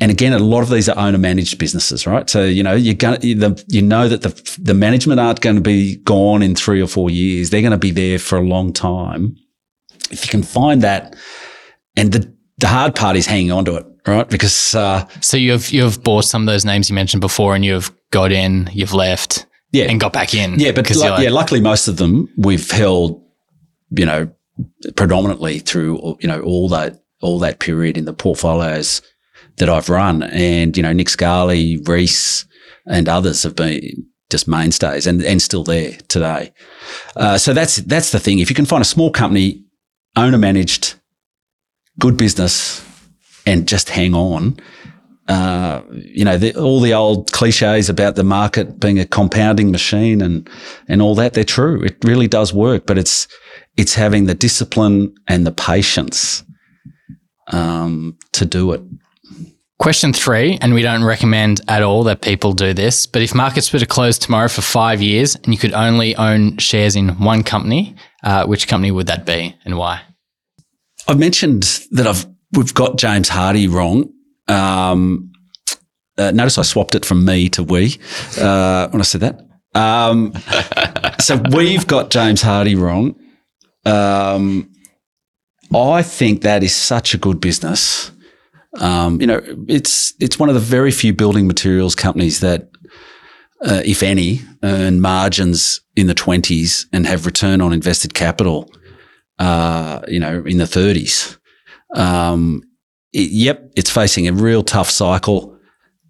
and 0.00 0.10
again, 0.10 0.32
a 0.32 0.38
lot 0.38 0.62
of 0.62 0.68
these 0.68 0.88
are 0.88 0.98
owner 0.98 1.18
managed 1.18 1.58
businesses, 1.58 2.06
right? 2.06 2.28
So 2.28 2.44
you 2.44 2.62
know 2.62 2.74
you're 2.74 2.94
going 2.94 3.20
to 3.20 3.64
you 3.68 3.82
know 3.82 4.08
that 4.08 4.22
the 4.22 4.58
the 4.60 4.74
management 4.74 5.20
aren't 5.20 5.40
going 5.40 5.56
to 5.56 5.62
be 5.62 5.96
gone 5.96 6.42
in 6.42 6.54
three 6.54 6.82
or 6.82 6.86
four 6.86 7.10
years. 7.10 7.50
They're 7.50 7.62
going 7.62 7.70
to 7.72 7.78
be 7.78 7.90
there 7.90 8.18
for 8.18 8.36
a 8.36 8.42
long 8.42 8.72
time. 8.72 9.36
If 10.10 10.24
you 10.24 10.30
can 10.30 10.42
find 10.42 10.82
that, 10.82 11.16
and 11.96 12.12
the 12.12 12.36
the 12.58 12.68
hard 12.68 12.94
part 12.94 13.16
is 13.16 13.26
hanging 13.26 13.52
on 13.52 13.64
to 13.66 13.76
it, 13.76 13.86
right? 14.06 14.28
Because 14.28 14.74
uh, 14.74 15.06
so 15.20 15.36
you've 15.36 15.70
you've 15.70 16.02
bought 16.02 16.24
some 16.24 16.42
of 16.42 16.46
those 16.46 16.64
names 16.64 16.90
you 16.90 16.94
mentioned 16.94 17.22
before, 17.22 17.54
and 17.54 17.64
you've 17.64 17.90
got 18.10 18.32
in, 18.32 18.68
you've 18.72 18.94
left 18.94 19.46
yeah. 19.72 19.84
and 19.84 19.98
got 19.98 20.12
back 20.12 20.34
in. 20.34 20.58
Yeah, 20.58 20.72
but 20.72 20.94
like, 20.94 21.22
yeah, 21.22 21.30
luckily 21.30 21.60
most 21.60 21.88
of 21.88 21.96
them 21.96 22.28
we've 22.36 22.70
held, 22.70 23.22
you 23.90 24.04
know, 24.04 24.30
predominantly 24.94 25.58
through 25.58 26.18
you 26.20 26.28
know 26.28 26.40
all 26.42 26.68
that 26.68 27.00
all 27.22 27.38
that 27.38 27.60
period 27.60 27.96
in 27.96 28.04
the 28.04 28.12
portfolios 28.12 29.00
that 29.58 29.68
I've 29.68 29.88
run, 29.88 30.22
and 30.22 30.76
you 30.76 30.82
know 30.82 30.92
Nick 30.92 31.08
Scali, 31.08 31.78
Reece, 31.78 32.44
and 32.86 33.08
others 33.08 33.42
have 33.42 33.56
been 33.56 34.06
just 34.30 34.48
mainstays 34.48 35.06
and 35.06 35.22
and 35.22 35.40
still 35.40 35.64
there 35.64 35.92
today. 36.08 36.52
Uh, 37.16 37.38
so 37.38 37.52
that's 37.52 37.76
that's 37.76 38.12
the 38.12 38.20
thing. 38.20 38.38
If 38.38 38.50
you 38.50 38.56
can 38.56 38.66
find 38.66 38.82
a 38.82 38.86
small 38.86 39.10
company, 39.10 39.64
owner 40.16 40.38
managed, 40.38 40.94
good 41.98 42.16
business, 42.16 42.84
and 43.46 43.68
just 43.68 43.88
hang 43.90 44.14
on, 44.14 44.56
uh, 45.28 45.82
you 45.90 46.24
know, 46.24 46.38
the, 46.38 46.54
all 46.54 46.80
the 46.80 46.94
old 46.94 47.32
cliches 47.32 47.88
about 47.88 48.14
the 48.14 48.22
market 48.22 48.78
being 48.78 48.98
a 48.98 49.04
compounding 49.04 49.72
machine 49.72 50.22
and, 50.22 50.48
and 50.88 51.02
all 51.02 51.14
that, 51.16 51.34
they're 51.34 51.44
true. 51.44 51.82
It 51.82 51.96
really 52.04 52.28
does 52.28 52.54
work, 52.54 52.86
but 52.86 52.96
it's, 52.96 53.26
it's 53.76 53.94
having 53.94 54.26
the 54.26 54.34
discipline 54.34 55.12
and 55.26 55.44
the 55.44 55.52
patience, 55.52 56.44
um, 57.48 58.16
to 58.32 58.44
do 58.44 58.72
it. 58.72 58.82
Question 59.78 60.14
three, 60.14 60.58
and 60.62 60.72
we 60.72 60.80
don't 60.80 61.04
recommend 61.04 61.60
at 61.68 61.82
all 61.82 62.04
that 62.04 62.22
people 62.22 62.54
do 62.54 62.72
this, 62.72 63.06
but 63.06 63.20
if 63.20 63.34
markets 63.34 63.70
were 63.72 63.78
to 63.78 63.86
close 63.86 64.18
tomorrow 64.18 64.48
for 64.48 64.62
five 64.62 65.02
years 65.02 65.36
and 65.36 65.48
you 65.48 65.58
could 65.58 65.74
only 65.74 66.16
own 66.16 66.56
shares 66.56 66.96
in 66.96 67.10
one 67.18 67.42
company, 67.42 67.94
uh, 68.24 68.46
which 68.46 68.68
company 68.68 68.90
would 68.90 69.06
that 69.08 69.26
be 69.26 69.54
and 69.66 69.76
why? 69.76 70.00
I've 71.06 71.18
mentioned 71.18 71.64
that 71.90 72.06
I've 72.06 72.26
we've 72.52 72.72
got 72.72 72.96
James 72.96 73.28
Hardie 73.28 73.70
wrong. 73.70 74.10
Um, 74.48 75.32
uh, 76.16 76.30
notice 76.30 76.56
I 76.56 76.62
swapped 76.62 76.94
it 76.94 77.04
from 77.04 77.26
me 77.26 77.50
to 77.50 77.62
we 77.62 77.98
uh, 78.40 78.88
when 78.88 79.00
I 79.00 79.04
said 79.04 79.20
that. 79.20 79.40
Um, 79.74 80.32
so 81.20 81.40
we've 81.54 81.86
got 81.86 82.10
James 82.10 82.42
Hardie 82.42 82.80
wrong. 82.80 83.14
Um, 83.84 84.72
I 85.74 86.02
think 86.02 86.42
that 86.42 86.62
is 86.62 86.74
such 86.74 87.12
a 87.12 87.18
good 87.18 87.40
business. 87.40 88.10
Um, 88.80 89.20
you 89.20 89.26
know, 89.26 89.40
it's 89.68 90.14
it's 90.20 90.38
one 90.38 90.48
of 90.48 90.54
the 90.54 90.60
very 90.60 90.90
few 90.90 91.12
building 91.12 91.46
materials 91.46 91.94
companies 91.94 92.40
that, 92.40 92.68
uh, 93.62 93.82
if 93.84 94.02
any, 94.02 94.40
earn 94.62 95.00
margins 95.00 95.80
in 95.96 96.06
the 96.06 96.14
twenties 96.14 96.86
and 96.92 97.06
have 97.06 97.26
return 97.26 97.60
on 97.60 97.72
invested 97.72 98.14
capital, 98.14 98.70
uh, 99.38 100.02
you 100.08 100.20
know, 100.20 100.42
in 100.44 100.58
the 100.58 100.66
thirties. 100.66 101.38
Um, 101.94 102.62
it, 103.12 103.30
yep, 103.30 103.72
it's 103.76 103.90
facing 103.90 104.28
a 104.28 104.32
real 104.32 104.62
tough 104.62 104.90
cycle 104.90 105.58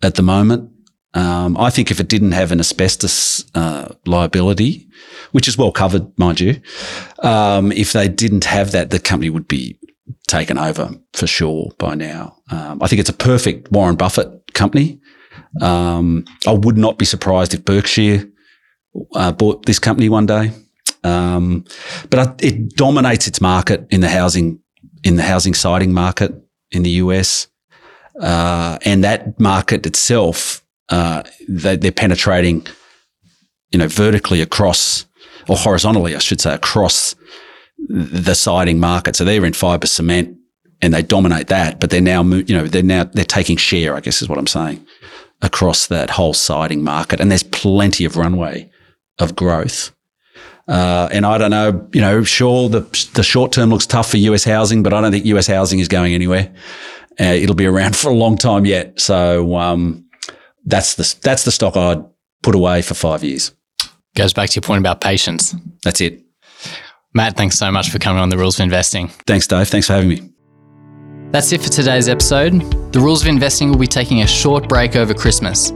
at 0.02 0.14
the 0.14 0.22
moment. 0.22 0.70
Um, 1.14 1.56
I 1.56 1.70
think 1.70 1.90
if 1.90 1.98
it 2.00 2.08
didn't 2.08 2.32
have 2.32 2.52
an 2.52 2.60
asbestos 2.60 3.44
uh, 3.54 3.94
liability, 4.04 4.86
which 5.32 5.48
is 5.48 5.56
well 5.56 5.72
covered, 5.72 6.06
mind 6.18 6.40
you, 6.40 6.60
um, 7.22 7.72
if 7.72 7.92
they 7.92 8.08
didn't 8.08 8.44
have 8.44 8.72
that, 8.72 8.90
the 8.90 8.98
company 8.98 9.30
would 9.30 9.48
be 9.48 9.78
taken 10.26 10.58
over 10.58 10.90
for 11.12 11.26
sure 11.26 11.70
by 11.78 11.94
now. 11.94 12.36
Um, 12.50 12.82
I 12.82 12.88
think 12.88 13.00
it's 13.00 13.10
a 13.10 13.14
perfect 13.14 13.70
Warren 13.70 13.96
Buffett 13.96 14.52
company. 14.54 15.00
Um, 15.60 16.24
I 16.46 16.52
would 16.52 16.76
not 16.76 16.98
be 16.98 17.04
surprised 17.04 17.54
if 17.54 17.64
Berkshire 17.64 18.28
uh, 19.14 19.32
bought 19.32 19.66
this 19.66 19.78
company 19.78 20.08
one 20.08 20.26
day. 20.26 20.52
Um, 21.04 21.64
but 22.10 22.42
it 22.42 22.70
dominates 22.70 23.28
its 23.28 23.40
market 23.40 23.86
in 23.90 24.00
the 24.00 24.08
housing 24.08 24.60
in 25.04 25.16
the 25.16 25.22
housing 25.22 25.54
siding 25.54 25.92
market 25.92 26.34
in 26.72 26.82
the 26.82 26.90
US. 26.90 27.46
Uh, 28.20 28.78
and 28.84 29.04
that 29.04 29.38
market 29.38 29.86
itself, 29.86 30.64
uh, 30.88 31.22
they, 31.48 31.76
they're 31.76 31.92
penetrating, 31.92 32.66
you 33.70 33.78
know, 33.78 33.86
vertically 33.86 34.40
across 34.40 35.06
or 35.48 35.56
horizontally, 35.56 36.16
I 36.16 36.18
should 36.18 36.40
say, 36.40 36.54
across 36.54 37.14
the 37.78 38.34
siding 38.34 38.80
market. 38.80 39.16
So 39.16 39.24
they're 39.24 39.44
in 39.44 39.52
fiber 39.52 39.86
cement 39.86 40.36
and 40.82 40.92
they 40.92 41.02
dominate 41.02 41.48
that, 41.48 41.80
but 41.80 41.90
they're 41.90 42.00
now, 42.00 42.22
you 42.22 42.56
know, 42.56 42.66
they're 42.66 42.82
now, 42.82 43.04
they're 43.04 43.24
taking 43.24 43.56
share, 43.56 43.94
I 43.94 44.00
guess 44.00 44.20
is 44.20 44.28
what 44.28 44.38
I'm 44.38 44.46
saying, 44.46 44.84
across 45.42 45.86
that 45.86 46.10
whole 46.10 46.34
siding 46.34 46.82
market. 46.82 47.20
And 47.20 47.30
there's 47.30 47.42
plenty 47.42 48.04
of 48.04 48.16
runway 48.16 48.70
of 49.18 49.36
growth. 49.36 49.92
Uh, 50.68 51.08
and 51.12 51.24
I 51.24 51.38
don't 51.38 51.50
know, 51.50 51.88
you 51.92 52.00
know, 52.00 52.24
sure, 52.24 52.68
the, 52.68 52.80
the 53.14 53.22
short 53.22 53.52
term 53.52 53.70
looks 53.70 53.86
tough 53.86 54.10
for 54.10 54.16
US 54.16 54.44
housing, 54.44 54.82
but 54.82 54.92
I 54.92 55.00
don't 55.00 55.12
think 55.12 55.24
US 55.26 55.46
housing 55.46 55.78
is 55.78 55.88
going 55.88 56.12
anywhere. 56.12 56.52
Uh, 57.18 57.24
it'll 57.24 57.54
be 57.54 57.66
around 57.66 57.96
for 57.96 58.10
a 58.10 58.14
long 58.14 58.36
time 58.36 58.66
yet. 58.66 59.00
So, 59.00 59.56
um, 59.56 60.04
that's 60.64 60.96
the, 60.96 61.14
that's 61.22 61.44
the 61.44 61.52
stock 61.52 61.76
I'd 61.76 62.04
put 62.42 62.56
away 62.56 62.82
for 62.82 62.94
five 62.94 63.22
years. 63.22 63.52
Goes 64.16 64.32
back 64.32 64.50
to 64.50 64.54
your 64.56 64.62
point 64.62 64.80
about 64.80 65.00
patience. 65.00 65.54
That's 65.84 66.00
it. 66.00 66.25
Matt, 67.16 67.34
thanks 67.34 67.58
so 67.58 67.72
much 67.72 67.88
for 67.88 67.98
coming 67.98 68.20
on 68.20 68.28
the 68.28 68.36
Rules 68.36 68.60
of 68.60 68.64
Investing. 68.64 69.08
Thanks, 69.26 69.46
Dave. 69.46 69.68
Thanks 69.68 69.86
for 69.86 69.94
having 69.94 70.10
me. 70.10 70.30
That's 71.32 71.50
it 71.50 71.62
for 71.62 71.70
today's 71.70 72.10
episode. 72.10 72.60
The 72.92 73.00
Rules 73.00 73.22
of 73.22 73.28
Investing 73.28 73.70
will 73.70 73.78
be 73.78 73.86
taking 73.86 74.20
a 74.20 74.26
short 74.26 74.68
break 74.68 74.96
over 74.96 75.14
Christmas. 75.14 75.72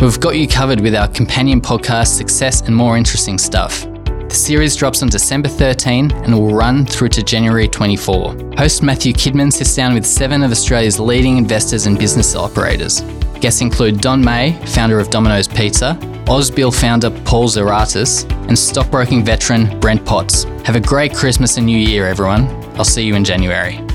We've 0.00 0.18
got 0.18 0.36
you 0.36 0.48
covered 0.48 0.80
with 0.80 0.94
our 0.94 1.06
companion 1.08 1.60
podcast, 1.60 2.16
Success 2.16 2.62
and 2.62 2.74
More 2.74 2.96
Interesting 2.96 3.36
Stuff. 3.36 3.86
The 4.28 4.34
series 4.34 4.76
drops 4.76 5.02
on 5.02 5.08
December 5.08 5.48
13 5.48 6.12
and 6.12 6.34
will 6.34 6.54
run 6.54 6.84
through 6.84 7.08
to 7.10 7.22
January 7.22 7.66
24. 7.66 8.36
Host 8.58 8.82
Matthew 8.82 9.14
Kidman 9.14 9.50
sits 9.50 9.74
down 9.74 9.94
with 9.94 10.04
seven 10.04 10.42
of 10.42 10.50
Australia's 10.50 11.00
leading 11.00 11.38
investors 11.38 11.86
and 11.86 11.98
business 11.98 12.36
operators. 12.36 13.00
Guests 13.40 13.62
include 13.62 14.02
Don 14.02 14.22
Meij, 14.22 14.68
founder 14.68 15.00
of 15.00 15.08
Domino's 15.08 15.48
Pizza, 15.48 15.96
Ausbil 16.26 16.78
founder 16.78 17.08
Paul 17.24 17.48
Xiradis, 17.48 18.30
and 18.48 18.58
stockbroking 18.58 19.24
veteran 19.24 19.80
Brent 19.80 20.04
Potts. 20.04 20.44
Have 20.64 20.76
a 20.76 20.80
great 20.80 21.14
Christmas 21.14 21.56
and 21.56 21.64
New 21.64 21.78
Year, 21.78 22.06
everyone. 22.06 22.48
I'll 22.76 22.84
see 22.84 23.04
you 23.04 23.14
in 23.14 23.24
January. 23.24 23.87